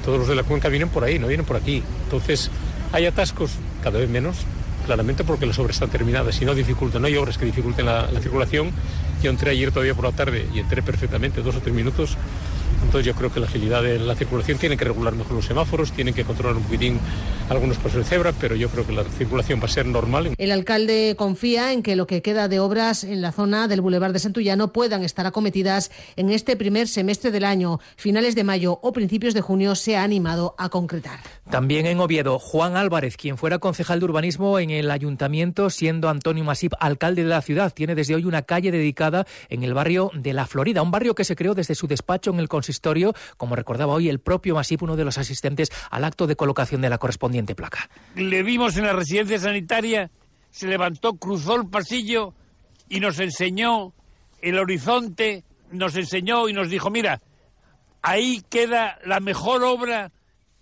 Todos 0.04 0.18
los 0.18 0.28
de 0.28 0.34
la 0.34 0.42
cuenca 0.42 0.68
vienen 0.68 0.88
por 0.88 1.04
ahí, 1.04 1.18
no 1.18 1.26
vienen 1.26 1.46
por 1.46 1.56
aquí. 1.56 1.82
Entonces, 2.04 2.50
hay 2.92 3.06
atascos 3.06 3.52
cada 3.82 3.98
vez 3.98 4.08
menos, 4.08 4.36
claramente 4.86 5.24
porque 5.24 5.46
las 5.46 5.58
obras 5.58 5.76
están 5.76 5.90
terminadas 5.90 6.40
y 6.40 6.44
no 6.44 6.54
dificultan, 6.54 7.02
no 7.02 7.08
hay 7.08 7.16
obras 7.16 7.36
que 7.38 7.44
dificulten 7.44 7.86
la 7.86 8.08
circulación. 8.20 8.70
Yo 9.22 9.30
entré 9.30 9.50
ayer 9.50 9.70
todavía 9.70 9.94
por 9.94 10.04
la 10.04 10.12
tarde 10.12 10.46
y 10.54 10.60
entré 10.60 10.82
perfectamente, 10.82 11.42
dos 11.42 11.56
o 11.56 11.60
tres 11.60 11.74
minutos. 11.74 12.16
Entonces 12.82 13.06
yo 13.06 13.14
creo 13.14 13.32
que 13.32 13.40
la 13.40 13.46
agilidad 13.46 13.82
de 13.82 13.98
la 13.98 14.14
circulación 14.14 14.58
tiene 14.58 14.76
que 14.76 14.84
regular 14.84 15.14
mejor 15.14 15.34
los 15.34 15.44
semáforos, 15.44 15.92
tienen 15.92 16.14
que 16.14 16.24
controlar 16.24 16.56
un 16.56 16.62
poquitín 16.62 16.98
algunos 17.48 17.76
pasos 17.78 17.98
de 17.98 18.04
cebra, 18.04 18.32
pero 18.38 18.54
yo 18.54 18.68
creo 18.68 18.86
que 18.86 18.92
la 18.92 19.04
circulación 19.04 19.60
va 19.60 19.64
a 19.64 19.68
ser 19.68 19.86
normal. 19.86 20.34
El 20.36 20.52
alcalde 20.52 21.14
confía 21.16 21.72
en 21.72 21.82
que 21.82 21.96
lo 21.96 22.06
que 22.06 22.22
queda 22.22 22.48
de 22.48 22.60
obras 22.60 23.04
en 23.04 23.22
la 23.22 23.32
zona 23.32 23.68
del 23.68 23.80
Boulevard 23.80 24.12
de 24.12 24.18
Santullano 24.18 24.72
puedan 24.72 25.02
estar 25.02 25.26
acometidas 25.26 25.90
en 26.16 26.30
este 26.30 26.56
primer 26.56 26.88
semestre 26.88 27.30
del 27.30 27.44
año. 27.44 27.80
Finales 27.96 28.34
de 28.34 28.44
mayo 28.44 28.78
o 28.82 28.92
principios 28.92 29.34
de 29.34 29.40
junio 29.40 29.74
se 29.74 29.96
ha 29.96 30.02
animado 30.02 30.54
a 30.58 30.68
concretar. 30.68 31.20
También 31.50 31.86
en 31.86 32.00
Oviedo, 32.00 32.38
Juan 32.38 32.76
Álvarez, 32.76 33.16
quien 33.16 33.38
fuera 33.38 33.58
concejal 33.58 34.00
de 34.00 34.04
urbanismo 34.04 34.58
en 34.58 34.70
el 34.70 34.90
ayuntamiento, 34.90 35.70
siendo 35.70 36.08
Antonio 36.08 36.44
Masip 36.44 36.74
alcalde 36.78 37.22
de 37.22 37.28
la 37.28 37.42
ciudad, 37.42 37.72
tiene 37.72 37.94
desde 37.94 38.14
hoy 38.14 38.24
una 38.24 38.42
calle 38.42 38.70
dedicada 38.70 39.26
en 39.48 39.62
el 39.62 39.74
barrio 39.74 40.10
de 40.14 40.32
La 40.34 40.46
Florida, 40.46 40.82
un 40.82 40.90
barrio 40.90 41.14
que 41.14 41.24
se 41.24 41.36
creó 41.36 41.54
desde 41.54 41.74
su 41.74 41.86
despacho 41.86 42.30
en 42.30 42.40
el 42.40 42.48
consistorio, 42.68 43.14
como 43.38 43.56
recordaba 43.56 43.94
hoy 43.94 44.10
el 44.10 44.20
propio 44.20 44.54
Masip, 44.54 44.82
uno 44.82 44.94
de 44.94 45.04
los 45.04 45.16
asistentes 45.16 45.70
al 45.90 46.04
acto 46.04 46.26
de 46.26 46.36
colocación 46.36 46.82
de 46.82 46.90
la 46.90 46.98
correspondiente 46.98 47.54
placa. 47.54 47.88
Le 48.14 48.42
vimos 48.42 48.76
en 48.76 48.84
la 48.84 48.92
residencia 48.92 49.38
sanitaria, 49.38 50.10
se 50.50 50.66
levantó, 50.66 51.14
cruzó 51.14 51.56
el 51.56 51.68
pasillo 51.68 52.34
y 52.90 53.00
nos 53.00 53.18
enseñó 53.20 53.94
el 54.42 54.58
horizonte, 54.58 55.44
nos 55.72 55.96
enseñó 55.96 56.46
y 56.48 56.52
nos 56.52 56.68
dijo, 56.68 56.90
mira, 56.90 57.22
ahí 58.02 58.44
queda 58.50 58.98
la 59.06 59.20
mejor 59.20 59.64
obra 59.64 60.12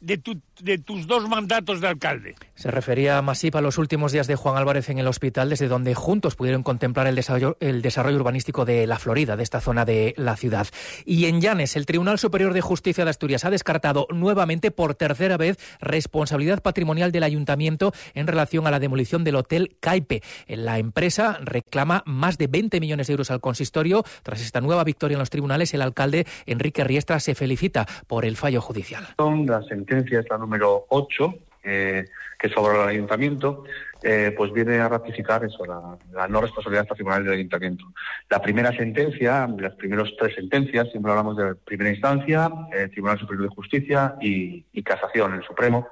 de, 0.00 0.18
tu, 0.18 0.40
de, 0.62 0.78
tus 0.78 1.06
dos 1.06 1.28
mandatos 1.28 1.80
de 1.80 1.88
alcalde. 1.88 2.34
Se 2.54 2.70
refería 2.70 3.18
a 3.18 3.22
Masip 3.22 3.56
a 3.56 3.60
los 3.60 3.78
últimos 3.78 4.12
días 4.12 4.26
de 4.26 4.36
Juan 4.36 4.56
Álvarez 4.56 4.88
en 4.88 4.98
el 4.98 5.06
hospital, 5.06 5.50
desde 5.50 5.68
donde 5.68 5.94
juntos 5.94 6.36
pudieron 6.36 6.62
contemplar 6.62 7.06
el 7.06 7.14
desarrollo, 7.14 7.56
el 7.60 7.82
desarrollo 7.82 8.16
urbanístico 8.16 8.64
de 8.64 8.86
la 8.86 8.98
Florida, 8.98 9.36
de 9.36 9.42
esta 9.42 9.60
zona 9.60 9.84
de 9.84 10.14
la 10.16 10.36
ciudad. 10.36 10.66
Y 11.04 11.26
en 11.26 11.40
Llanes, 11.40 11.76
el 11.76 11.86
Tribunal 11.86 12.18
Superior 12.18 12.54
de 12.54 12.60
Justicia 12.60 13.04
de 13.04 13.10
Asturias 13.10 13.44
ha 13.44 13.50
descartado 13.50 14.06
nuevamente 14.10 14.70
por 14.70 14.94
tercera 14.94 15.36
vez 15.36 15.58
responsabilidad 15.80 16.62
patrimonial 16.62 17.12
del 17.12 17.24
ayuntamiento 17.24 17.92
en 18.14 18.26
relación 18.26 18.66
a 18.66 18.70
la 18.70 18.80
demolición 18.80 19.24
del 19.24 19.36
Hotel 19.36 19.76
Caipe. 19.80 20.22
La 20.48 20.78
empresa 20.78 21.38
reclama 21.42 22.02
más 22.06 22.38
de 22.38 22.46
20 22.46 22.80
millones 22.80 23.06
de 23.06 23.12
euros 23.12 23.30
al 23.30 23.40
consistorio. 23.40 24.04
Tras 24.22 24.40
esta 24.40 24.60
nueva 24.60 24.84
victoria 24.84 25.14
en 25.14 25.20
los 25.20 25.30
tribunales, 25.30 25.74
el 25.74 25.82
alcalde 25.82 26.26
Enrique 26.46 26.84
Riestra 26.84 27.20
se 27.20 27.34
felicita 27.34 27.86
por 28.06 28.24
el 28.24 28.36
fallo 28.36 28.60
judicial. 28.60 29.06
Son 29.18 29.46
las 29.46 29.66
sentencia 29.66 30.20
es 30.20 30.26
la 30.30 30.38
número 30.46 30.86
8, 30.88 31.34
eh, 31.64 32.04
que 32.38 32.48
sobre 32.48 32.80
el 32.80 32.88
ayuntamiento, 32.88 33.64
eh, 34.02 34.32
pues 34.36 34.52
viene 34.52 34.78
a 34.78 34.88
ratificar 34.88 35.44
eso, 35.44 35.64
la, 35.64 36.28
no 36.28 36.40
responsabilidad 36.40 36.86
patrimonial 36.86 37.24
del 37.24 37.34
ayuntamiento. 37.34 37.84
La 38.30 38.40
primera 38.40 38.70
sentencia, 38.76 39.48
las 39.58 39.74
primeras 39.74 40.08
tres 40.18 40.34
sentencias, 40.34 40.88
siempre 40.90 41.10
hablamos 41.10 41.36
de 41.36 41.54
primera 41.54 41.90
instancia, 41.90 42.50
eh, 42.72 42.88
Tribunal 42.88 43.18
Superior 43.18 43.48
de 43.48 43.54
Justicia 43.54 44.14
y, 44.20 44.64
y 44.72 44.82
Casación, 44.82 45.34
el 45.34 45.42
Supremo. 45.42 45.88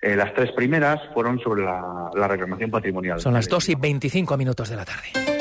Eh, 0.00 0.16
las 0.16 0.32
tres 0.32 0.52
primeras 0.52 1.00
fueron 1.12 1.38
sobre 1.40 1.62
la, 1.62 2.10
la 2.14 2.28
reclamación 2.28 2.70
patrimonial. 2.70 3.20
Son 3.20 3.34
las 3.34 3.48
2 3.48 3.68
y 3.68 3.74
25 3.74 4.36
minutos 4.38 4.70
de 4.70 4.76
la 4.76 4.84
tarde. 4.86 5.39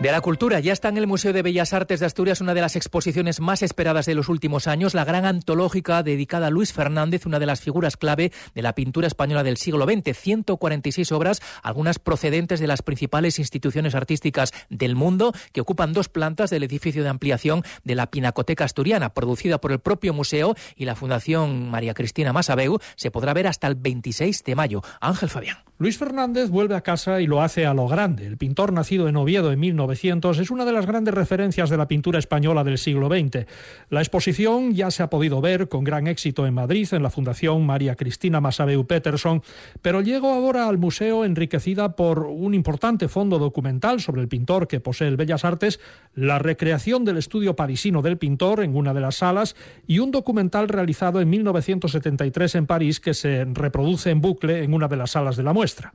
De 0.00 0.10
la 0.10 0.22
cultura, 0.22 0.60
ya 0.60 0.72
está 0.72 0.88
en 0.88 0.96
el 0.96 1.06
Museo 1.06 1.34
de 1.34 1.42
Bellas 1.42 1.74
Artes 1.74 2.00
de 2.00 2.06
Asturias 2.06 2.40
una 2.40 2.54
de 2.54 2.62
las 2.62 2.74
exposiciones 2.74 3.38
más 3.38 3.62
esperadas 3.62 4.06
de 4.06 4.14
los 4.14 4.30
últimos 4.30 4.66
años, 4.66 4.94
la 4.94 5.04
gran 5.04 5.26
antológica 5.26 6.02
dedicada 6.02 6.46
a 6.46 6.50
Luis 6.50 6.72
Fernández, 6.72 7.26
una 7.26 7.38
de 7.38 7.44
las 7.44 7.60
figuras 7.60 7.98
clave 7.98 8.32
de 8.54 8.62
la 8.62 8.74
pintura 8.74 9.06
española 9.06 9.42
del 9.42 9.58
siglo 9.58 9.84
XX. 9.84 10.16
146 10.16 11.12
obras, 11.12 11.42
algunas 11.62 11.98
procedentes 11.98 12.60
de 12.60 12.66
las 12.66 12.80
principales 12.80 13.38
instituciones 13.38 13.94
artísticas 13.94 14.54
del 14.70 14.96
mundo, 14.96 15.34
que 15.52 15.60
ocupan 15.60 15.92
dos 15.92 16.08
plantas 16.08 16.48
del 16.48 16.62
edificio 16.62 17.02
de 17.02 17.10
ampliación 17.10 17.62
de 17.84 17.94
la 17.94 18.10
Pinacoteca 18.10 18.64
Asturiana, 18.64 19.12
producida 19.12 19.60
por 19.60 19.70
el 19.70 19.80
propio 19.80 20.14
museo 20.14 20.54
y 20.76 20.86
la 20.86 20.96
Fundación 20.96 21.70
María 21.70 21.92
Cristina 21.92 22.32
Masabeu. 22.32 22.78
Se 22.96 23.10
podrá 23.10 23.34
ver 23.34 23.46
hasta 23.46 23.66
el 23.66 23.74
26 23.74 24.44
de 24.44 24.54
mayo. 24.54 24.80
Ángel 25.02 25.28
Fabián. 25.28 25.58
Luis 25.76 25.96
Fernández 25.98 26.50
vuelve 26.50 26.74
a 26.74 26.82
casa 26.82 27.20
y 27.20 27.26
lo 27.26 27.42
hace 27.42 27.64
a 27.64 27.72
lo 27.72 27.86
grande. 27.86 28.26
El 28.26 28.36
pintor 28.36 28.72
nacido 28.72 29.08
en 29.08 29.16
Oviedo 29.16 29.50
en 29.50 29.60
1900 29.60 29.89
1900, 29.90 30.38
es 30.38 30.50
una 30.50 30.64
de 30.64 30.72
las 30.72 30.86
grandes 30.86 31.14
referencias 31.14 31.70
de 31.70 31.76
la 31.76 31.88
pintura 31.88 32.18
española 32.18 32.64
del 32.64 32.78
siglo 32.78 33.08
XX. 33.08 33.46
La 33.88 34.00
exposición 34.00 34.72
ya 34.72 34.90
se 34.90 35.02
ha 35.02 35.10
podido 35.10 35.40
ver 35.40 35.68
con 35.68 35.84
gran 35.84 36.06
éxito 36.06 36.46
en 36.46 36.54
Madrid, 36.54 36.88
en 36.92 37.02
la 37.02 37.10
Fundación 37.10 37.66
María 37.66 37.96
Cristina 37.96 38.40
Masabeu 38.40 38.86
Peterson, 38.86 39.42
pero 39.82 40.00
llego 40.00 40.32
ahora 40.32 40.68
al 40.68 40.78
museo 40.78 41.24
enriquecida 41.24 41.96
por 41.96 42.20
un 42.20 42.54
importante 42.54 43.08
fondo 43.08 43.38
documental 43.38 44.00
sobre 44.00 44.22
el 44.22 44.28
pintor 44.28 44.68
que 44.68 44.80
posee 44.80 45.08
el 45.08 45.16
Bellas 45.16 45.44
Artes, 45.44 45.80
la 46.14 46.38
recreación 46.38 47.04
del 47.04 47.16
estudio 47.16 47.56
parisino 47.56 48.02
del 48.02 48.18
pintor 48.18 48.62
en 48.62 48.76
una 48.76 48.94
de 48.94 49.00
las 49.00 49.16
salas 49.16 49.56
y 49.86 49.98
un 49.98 50.10
documental 50.10 50.68
realizado 50.68 51.20
en 51.20 51.30
1973 51.30 52.54
en 52.54 52.66
París 52.66 53.00
que 53.00 53.14
se 53.14 53.44
reproduce 53.44 54.10
en 54.10 54.20
bucle 54.20 54.62
en 54.62 54.74
una 54.74 54.88
de 54.88 54.96
las 54.96 55.12
salas 55.12 55.36
de 55.36 55.42
la 55.42 55.52
muestra. 55.52 55.92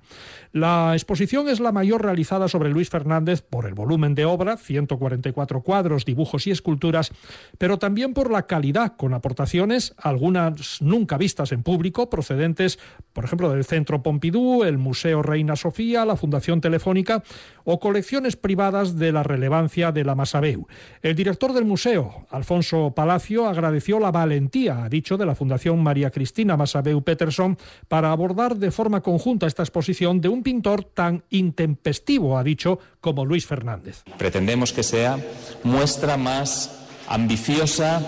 La 0.52 0.94
exposición 0.94 1.48
es 1.50 1.60
la 1.60 1.72
mayor 1.72 2.02
realizada 2.02 2.48
sobre 2.48 2.70
Luis 2.70 2.90
Fernández 2.90 3.42
por 3.42 3.66
el 3.66 3.74
volumen 3.86 4.16
de 4.16 4.26
obra, 4.26 4.58
144 4.58 5.62
cuadros, 5.62 6.06
dibujos 6.06 6.48
y 6.48 6.52
esculturas, 6.52 7.12
pero 7.60 7.78
también 7.78 8.16
por 8.16 8.32
la 8.32 8.48
calidad, 8.48 8.96
con 8.98 9.14
aportaciones, 9.14 9.94
algunas 9.98 10.82
nunca 10.82 11.20
vistas 11.20 11.52
en 11.52 11.62
público, 11.62 12.10
procedentes, 12.10 12.80
por 13.14 13.26
ejemplo, 13.26 13.52
del 13.52 13.64
Centro 13.64 14.02
Pompidou, 14.02 14.64
el 14.64 14.80
Museo 14.80 15.22
Reina 15.22 15.56
Sofía, 15.56 16.04
la 16.04 16.18
Fundación 16.18 16.62
Telefónica 16.62 17.22
o 17.64 17.80
colecciones 17.80 18.36
privadas 18.36 18.98
de 18.98 19.12
la 19.12 19.22
relevancia 19.22 19.92
de 19.92 20.04
la 20.04 20.16
Masabeu. 20.16 20.66
El 21.04 21.16
director 21.16 21.54
del 21.54 21.66
museo, 21.66 22.26
Alfonso 22.32 22.94
Palacio, 22.96 23.48
agradeció 23.48 24.00
la 24.00 24.12
valentía, 24.12 24.84
ha 24.84 24.90
dicho, 24.90 25.16
de 25.16 25.28
la 25.28 25.36
Fundación 25.36 25.84
María 25.84 26.10
Cristina 26.10 26.58
Masabeu 26.58 27.04
Peterson 27.04 27.56
para 27.88 28.12
abordar 28.12 28.56
de 28.58 28.72
forma 28.72 29.02
conjunta 29.02 29.46
esta 29.46 29.62
exposición 29.62 30.22
de 30.22 30.30
un 30.30 30.42
pintor 30.42 30.84
tan 30.84 31.24
intempestivo, 31.30 32.40
ha 32.40 32.44
dicho, 32.44 32.80
como 33.00 33.26
Luis 33.26 33.46
Fernández. 33.46 33.75
Pretendemos 34.18 34.74
que 34.74 34.84
sea 34.84 35.20
muestra 35.64 36.18
más 36.18 36.72
ambiciosa 37.08 38.02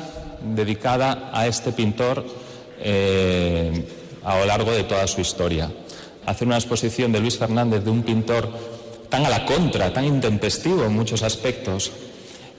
dedicada 0.55 1.31
a 1.33 1.47
este 1.47 1.71
pintor 1.71 2.25
eh, 2.79 3.87
a 4.23 4.39
lo 4.39 4.45
largo 4.45 4.71
de 4.71 4.83
toda 4.83 5.07
su 5.07 5.21
historia. 5.21 5.71
Hacer 6.25 6.47
una 6.47 6.57
exposición 6.57 7.11
de 7.11 7.19
Luis 7.19 7.37
Fernández, 7.37 7.83
de 7.83 7.89
un 7.89 8.03
pintor 8.03 8.49
tan 9.09 9.25
a 9.25 9.29
la 9.29 9.45
contra, 9.45 9.93
tan 9.93 10.05
intempestivo 10.05 10.83
en 10.83 10.93
muchos 10.93 11.23
aspectos, 11.23 11.91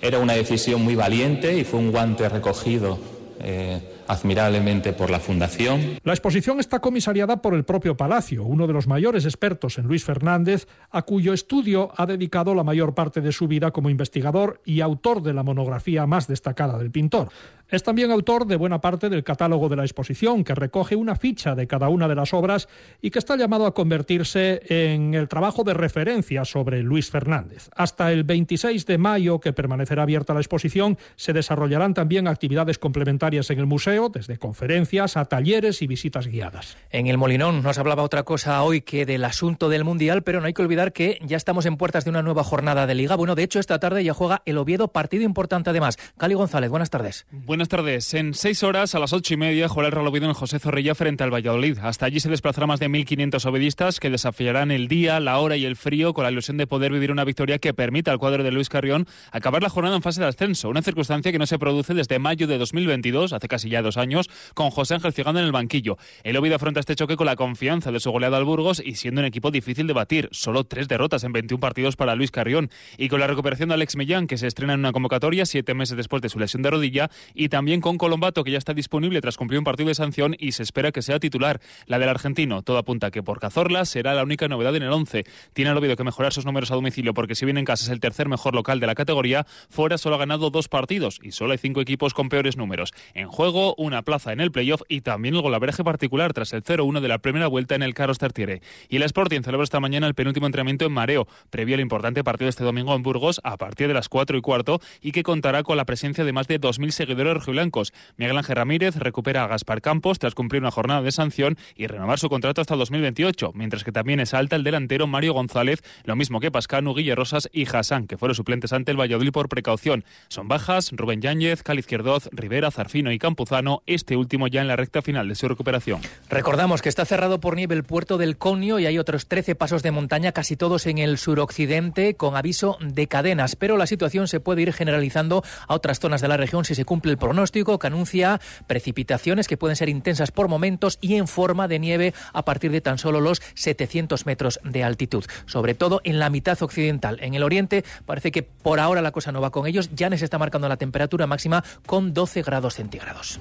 era 0.00 0.18
una 0.18 0.34
decisión 0.34 0.82
muy 0.82 0.94
valiente 0.94 1.56
y 1.56 1.64
fue 1.64 1.80
un 1.80 1.90
guante 1.90 2.28
recogido. 2.28 2.98
Eh, 3.40 3.97
admirablemente 4.08 4.92
por 4.92 5.10
la 5.10 5.20
Fundación. 5.20 5.98
La 6.02 6.12
exposición 6.12 6.58
está 6.58 6.80
comisariada 6.80 7.40
por 7.40 7.54
el 7.54 7.64
propio 7.64 7.96
Palacio, 7.96 8.44
uno 8.44 8.66
de 8.66 8.72
los 8.72 8.88
mayores 8.88 9.24
expertos 9.24 9.78
en 9.78 9.86
Luis 9.86 10.04
Fernández, 10.04 10.66
a 10.90 11.02
cuyo 11.02 11.32
estudio 11.32 11.92
ha 11.96 12.06
dedicado 12.06 12.54
la 12.54 12.64
mayor 12.64 12.94
parte 12.94 13.20
de 13.20 13.32
su 13.32 13.46
vida 13.46 13.70
como 13.70 13.90
investigador 13.90 14.60
y 14.64 14.80
autor 14.80 15.22
de 15.22 15.34
la 15.34 15.42
monografía 15.42 16.06
más 16.06 16.26
destacada 16.26 16.78
del 16.78 16.90
pintor. 16.90 17.28
Es 17.70 17.82
también 17.82 18.10
autor 18.10 18.46
de 18.46 18.56
buena 18.56 18.80
parte 18.80 19.10
del 19.10 19.22
catálogo 19.22 19.68
de 19.68 19.76
la 19.76 19.82
exposición, 19.84 20.42
que 20.42 20.54
recoge 20.54 20.96
una 20.96 21.16
ficha 21.16 21.54
de 21.54 21.66
cada 21.66 21.90
una 21.90 22.08
de 22.08 22.14
las 22.14 22.32
obras 22.32 22.66
y 23.02 23.10
que 23.10 23.18
está 23.18 23.36
llamado 23.36 23.66
a 23.66 23.74
convertirse 23.74 24.62
en 24.68 25.12
el 25.12 25.28
trabajo 25.28 25.64
de 25.64 25.74
referencia 25.74 26.46
sobre 26.46 26.82
Luis 26.82 27.10
Fernández. 27.10 27.68
Hasta 27.76 28.10
el 28.10 28.24
26 28.24 28.86
de 28.86 28.96
mayo, 28.96 29.38
que 29.38 29.52
permanecerá 29.52 30.04
abierta 30.04 30.32
la 30.32 30.40
exposición, 30.40 30.96
se 31.16 31.34
desarrollarán 31.34 31.92
también 31.92 32.26
actividades 32.26 32.78
complementarias 32.78 33.50
en 33.50 33.58
el 33.58 33.66
museo, 33.66 34.08
desde 34.08 34.38
conferencias 34.38 35.18
a 35.18 35.26
talleres 35.26 35.82
y 35.82 35.86
visitas 35.86 36.26
guiadas. 36.26 36.78
En 36.88 37.06
el 37.06 37.18
Molinón 37.18 37.62
nos 37.62 37.76
hablaba 37.76 38.02
otra 38.02 38.22
cosa 38.22 38.62
hoy 38.62 38.80
que 38.80 39.04
del 39.04 39.24
asunto 39.24 39.68
del 39.68 39.84
Mundial, 39.84 40.22
pero 40.22 40.40
no 40.40 40.46
hay 40.46 40.54
que 40.54 40.62
olvidar 40.62 40.94
que 40.94 41.18
ya 41.22 41.36
estamos 41.36 41.66
en 41.66 41.76
puertas 41.76 42.04
de 42.04 42.10
una 42.10 42.22
nueva 42.22 42.44
jornada 42.44 42.86
de 42.86 42.94
Liga. 42.94 43.14
Bueno, 43.14 43.34
de 43.34 43.42
hecho, 43.42 43.60
esta 43.60 43.78
tarde 43.78 44.04
ya 44.04 44.14
juega 44.14 44.40
el 44.46 44.56
Oviedo, 44.56 44.88
partido 44.88 45.22
importante 45.22 45.68
además. 45.68 45.98
Cali 46.16 46.32
González, 46.32 46.70
buenas 46.70 46.88
tardes. 46.88 47.26
Buenas 47.30 47.57
tardes. 47.66 48.14
En 48.14 48.34
seis 48.34 48.62
horas, 48.62 48.94
a 48.94 49.00
las 49.00 49.12
ocho 49.12 49.34
y 49.34 49.36
media, 49.36 49.68
jugará 49.68 49.88
el 49.88 49.92
Real 49.92 50.14
en 50.22 50.32
José 50.32 50.60
Zorrilla 50.60 50.94
frente 50.94 51.24
al 51.24 51.34
Valladolid. 51.34 51.78
Hasta 51.82 52.06
allí 52.06 52.20
se 52.20 52.28
desplazarán 52.28 52.68
más 52.68 52.78
de 52.78 52.88
1.500 52.88 53.44
obedistas 53.46 53.98
que 53.98 54.10
desafiarán 54.10 54.70
el 54.70 54.86
día, 54.86 55.18
la 55.18 55.38
hora 55.38 55.56
y 55.56 55.64
el 55.64 55.74
frío 55.74 56.14
con 56.14 56.22
la 56.22 56.30
ilusión 56.30 56.56
de 56.56 56.68
poder 56.68 56.92
vivir 56.92 57.10
una 57.10 57.24
victoria 57.24 57.58
que 57.58 57.74
permita 57.74 58.12
al 58.12 58.18
cuadro 58.18 58.44
de 58.44 58.52
Luis 58.52 58.68
Carrión 58.68 59.08
acabar 59.32 59.60
la 59.60 59.68
jornada 59.68 59.96
en 59.96 60.02
fase 60.02 60.20
de 60.20 60.28
ascenso. 60.28 60.68
Una 60.68 60.82
circunstancia 60.82 61.32
que 61.32 61.38
no 61.40 61.46
se 61.46 61.58
produce 61.58 61.94
desde 61.94 62.20
mayo 62.20 62.46
de 62.46 62.58
2022, 62.58 63.32
hace 63.32 63.48
casi 63.48 63.68
ya 63.68 63.82
dos 63.82 63.96
años, 63.96 64.30
con 64.54 64.70
José 64.70 64.94
Ángel 64.94 65.12
Cigano 65.12 65.40
en 65.40 65.46
el 65.46 65.52
banquillo. 65.52 65.96
El 66.22 66.36
Oviedo 66.36 66.54
afronta 66.54 66.78
este 66.78 66.94
choque 66.94 67.16
con 67.16 67.26
la 67.26 67.34
confianza 67.34 67.90
de 67.90 67.98
su 67.98 68.12
goleado 68.12 68.36
al 68.36 68.44
Burgos 68.44 68.82
y 68.84 68.94
siendo 68.94 69.22
un 69.22 69.24
equipo 69.24 69.50
difícil 69.50 69.86
de 69.86 69.94
batir. 69.94 70.28
Solo 70.30 70.64
tres 70.64 70.86
derrotas 70.86 71.24
en 71.24 71.32
21 71.32 71.58
partidos 71.58 71.96
para 71.96 72.14
Luis 72.14 72.30
Carrión. 72.30 72.70
Y 72.98 73.08
con 73.08 73.20
la 73.20 73.26
recuperación 73.26 73.70
de 73.70 73.74
Alex 73.74 73.96
Millán, 73.96 74.26
que 74.26 74.36
se 74.36 74.46
estrena 74.46 74.74
en 74.74 74.80
una 74.80 74.92
convocatoria 74.92 75.46
siete 75.46 75.74
meses 75.74 75.96
después 75.96 76.22
de 76.22 76.28
su 76.28 76.38
lesión 76.38 76.62
de 76.62 76.70
rodilla, 76.70 77.10
y 77.34 77.47
también 77.48 77.80
con 77.80 77.98
Colombato, 77.98 78.44
que 78.44 78.50
ya 78.50 78.58
está 78.58 78.74
disponible 78.74 79.20
tras 79.20 79.36
cumplir 79.36 79.58
un 79.58 79.64
partido 79.64 79.88
de 79.88 79.94
sanción 79.94 80.36
y 80.38 80.52
se 80.52 80.62
espera 80.62 80.92
que 80.92 81.02
sea 81.02 81.18
titular. 81.18 81.60
La 81.86 81.98
del 81.98 82.08
argentino, 82.08 82.62
todo 82.62 82.78
apunta 82.78 83.10
que 83.10 83.22
por 83.22 83.40
Cazorla 83.40 83.84
será 83.84 84.14
la 84.14 84.22
única 84.22 84.48
novedad 84.48 84.74
en 84.76 84.82
el 84.82 84.92
11. 84.92 85.24
Tiene 85.52 85.70
el 85.70 85.96
que 85.96 86.04
mejorar 86.04 86.32
sus 86.32 86.44
números 86.44 86.70
a 86.70 86.74
domicilio 86.74 87.14
porque 87.14 87.34
si 87.34 87.44
bien 87.44 87.58
en 87.58 87.64
casa 87.64 87.84
es 87.84 87.90
el 87.90 88.00
tercer 88.00 88.28
mejor 88.28 88.54
local 88.54 88.80
de 88.80 88.86
la 88.86 88.94
categoría, 88.94 89.46
fuera 89.68 89.98
solo 89.98 90.16
ha 90.16 90.18
ganado 90.18 90.50
dos 90.50 90.68
partidos 90.68 91.20
y 91.22 91.32
solo 91.32 91.52
hay 91.52 91.58
cinco 91.58 91.80
equipos 91.80 92.14
con 92.14 92.28
peores 92.28 92.56
números. 92.56 92.92
En 93.14 93.28
juego, 93.28 93.74
una 93.76 94.02
plaza 94.02 94.32
en 94.32 94.40
el 94.40 94.50
playoff 94.50 94.82
y 94.88 95.00
también 95.00 95.34
el 95.34 95.42
golaveraje 95.42 95.84
particular 95.84 96.32
tras 96.32 96.52
el 96.52 96.62
0-1 96.62 97.00
de 97.00 97.08
la 97.08 97.18
primera 97.18 97.46
vuelta 97.46 97.74
en 97.74 97.82
el 97.82 97.94
Carlos 97.94 98.18
Tartiere. 98.18 98.60
Y 98.88 98.96
el 98.96 99.02
Sporting 99.02 99.42
celebra 99.42 99.64
esta 99.64 99.80
mañana 99.80 100.06
el 100.06 100.14
penúltimo 100.14 100.46
entrenamiento 100.46 100.84
en 100.84 100.92
Mareo, 100.92 101.28
previo 101.50 101.74
al 101.74 101.80
importante 101.80 102.24
partido 102.24 102.48
este 102.48 102.64
domingo 102.64 102.94
en 102.94 103.02
Burgos 103.02 103.40
a 103.44 103.56
partir 103.56 103.88
de 103.88 103.94
las 103.94 104.08
4 104.08 104.36
y 104.36 104.40
cuarto 104.40 104.80
y 105.00 105.12
que 105.12 105.22
contará 105.22 105.62
con 105.62 105.76
la 105.76 105.84
presencia 105.84 106.24
de 106.24 106.32
más 106.32 106.48
de 106.48 106.60
2.000 106.60 106.90
seguidores 106.90 107.37
rojiblancos. 107.38 107.92
Miguel 108.16 108.36
Ángel 108.36 108.56
Ramírez 108.56 108.96
recupera 108.96 109.44
a 109.44 109.46
Gaspar 109.46 109.80
Campos 109.80 110.18
tras 110.18 110.34
cumplir 110.34 110.62
una 110.62 110.70
jornada 110.70 111.02
de 111.02 111.12
sanción 111.12 111.56
y 111.76 111.86
renovar 111.86 112.18
su 112.18 112.28
contrato 112.28 112.60
hasta 112.60 112.76
2028, 112.76 113.52
mientras 113.54 113.84
que 113.84 113.92
también 113.92 114.20
es 114.20 114.34
alta 114.34 114.56
el 114.56 114.64
delantero 114.64 115.06
Mario 115.06 115.32
González, 115.32 115.82
lo 116.04 116.16
mismo 116.16 116.40
que 116.40 116.50
Pascano, 116.50 116.94
Guille 116.94 117.14
Rosas 117.14 117.48
y 117.52 117.66
Hassan, 117.66 118.06
que 118.06 118.18
fueron 118.18 118.34
suplentes 118.34 118.72
ante 118.72 118.90
el 118.90 119.00
Valladolid 119.00 119.32
por 119.32 119.48
precaución. 119.48 120.04
Son 120.28 120.48
bajas 120.48 120.90
Rubén 120.92 121.20
Yáñez, 121.20 121.62
Cali 121.62 121.80
Izquierdoz, 121.80 122.28
Rivera, 122.32 122.70
Zarfino 122.70 123.12
y 123.12 123.18
Campuzano, 123.18 123.82
este 123.86 124.16
último 124.16 124.48
ya 124.48 124.60
en 124.60 124.68
la 124.68 124.76
recta 124.76 125.02
final 125.02 125.28
de 125.28 125.34
su 125.34 125.48
recuperación. 125.48 126.00
Recordamos 126.28 126.82
que 126.82 126.88
está 126.88 127.04
cerrado 127.04 127.40
por 127.40 127.56
nieve 127.56 127.74
el 127.74 127.84
puerto 127.84 128.18
del 128.18 128.36
Conio 128.36 128.78
y 128.78 128.86
hay 128.86 128.98
otros 128.98 129.26
13 129.26 129.54
pasos 129.54 129.82
de 129.82 129.90
montaña, 129.90 130.32
casi 130.32 130.56
todos 130.56 130.86
en 130.86 130.98
el 130.98 131.18
suroccidente, 131.18 132.14
con 132.14 132.36
aviso 132.36 132.78
de 132.80 133.06
cadenas, 133.06 133.56
pero 133.56 133.76
la 133.76 133.86
situación 133.86 134.28
se 134.28 134.40
puede 134.40 134.62
ir 134.62 134.72
generalizando 134.72 135.42
a 135.66 135.74
otras 135.74 136.00
zonas 136.00 136.20
de 136.20 136.28
la 136.28 136.36
región 136.36 136.64
si 136.64 136.74
se 136.74 136.84
cumple 136.84 137.12
el 137.12 137.18
pronóstico 137.28 137.78
que 137.78 137.86
anuncia 137.86 138.40
precipitaciones 138.66 139.48
que 139.48 139.58
pueden 139.58 139.76
ser 139.76 139.90
intensas 139.90 140.30
por 140.30 140.48
momentos 140.48 140.96
y 141.02 141.16
en 141.16 141.28
forma 141.28 141.68
de 141.68 141.78
nieve 141.78 142.14
a 142.32 142.46
partir 142.46 142.72
de 142.72 142.80
tan 142.80 142.96
solo 142.96 143.20
los 143.20 143.42
700 143.52 144.24
metros 144.24 144.60
de 144.64 144.82
altitud, 144.82 145.26
sobre 145.44 145.74
todo 145.74 146.00
en 146.04 146.18
la 146.18 146.30
mitad 146.30 146.62
occidental. 146.62 147.18
En 147.20 147.34
el 147.34 147.42
oriente 147.42 147.84
parece 148.06 148.32
que 148.32 148.42
por 148.42 148.80
ahora 148.80 149.02
la 149.02 149.12
cosa 149.12 149.30
no 149.30 149.42
va 149.42 149.50
con 149.50 149.66
ellos, 149.66 149.90
ya 149.92 150.08
les 150.08 150.22
está 150.22 150.38
marcando 150.38 150.70
la 150.70 150.78
temperatura 150.78 151.26
máxima 151.26 151.62
con 151.84 152.14
12 152.14 152.40
grados 152.42 152.76
centígrados. 152.76 153.38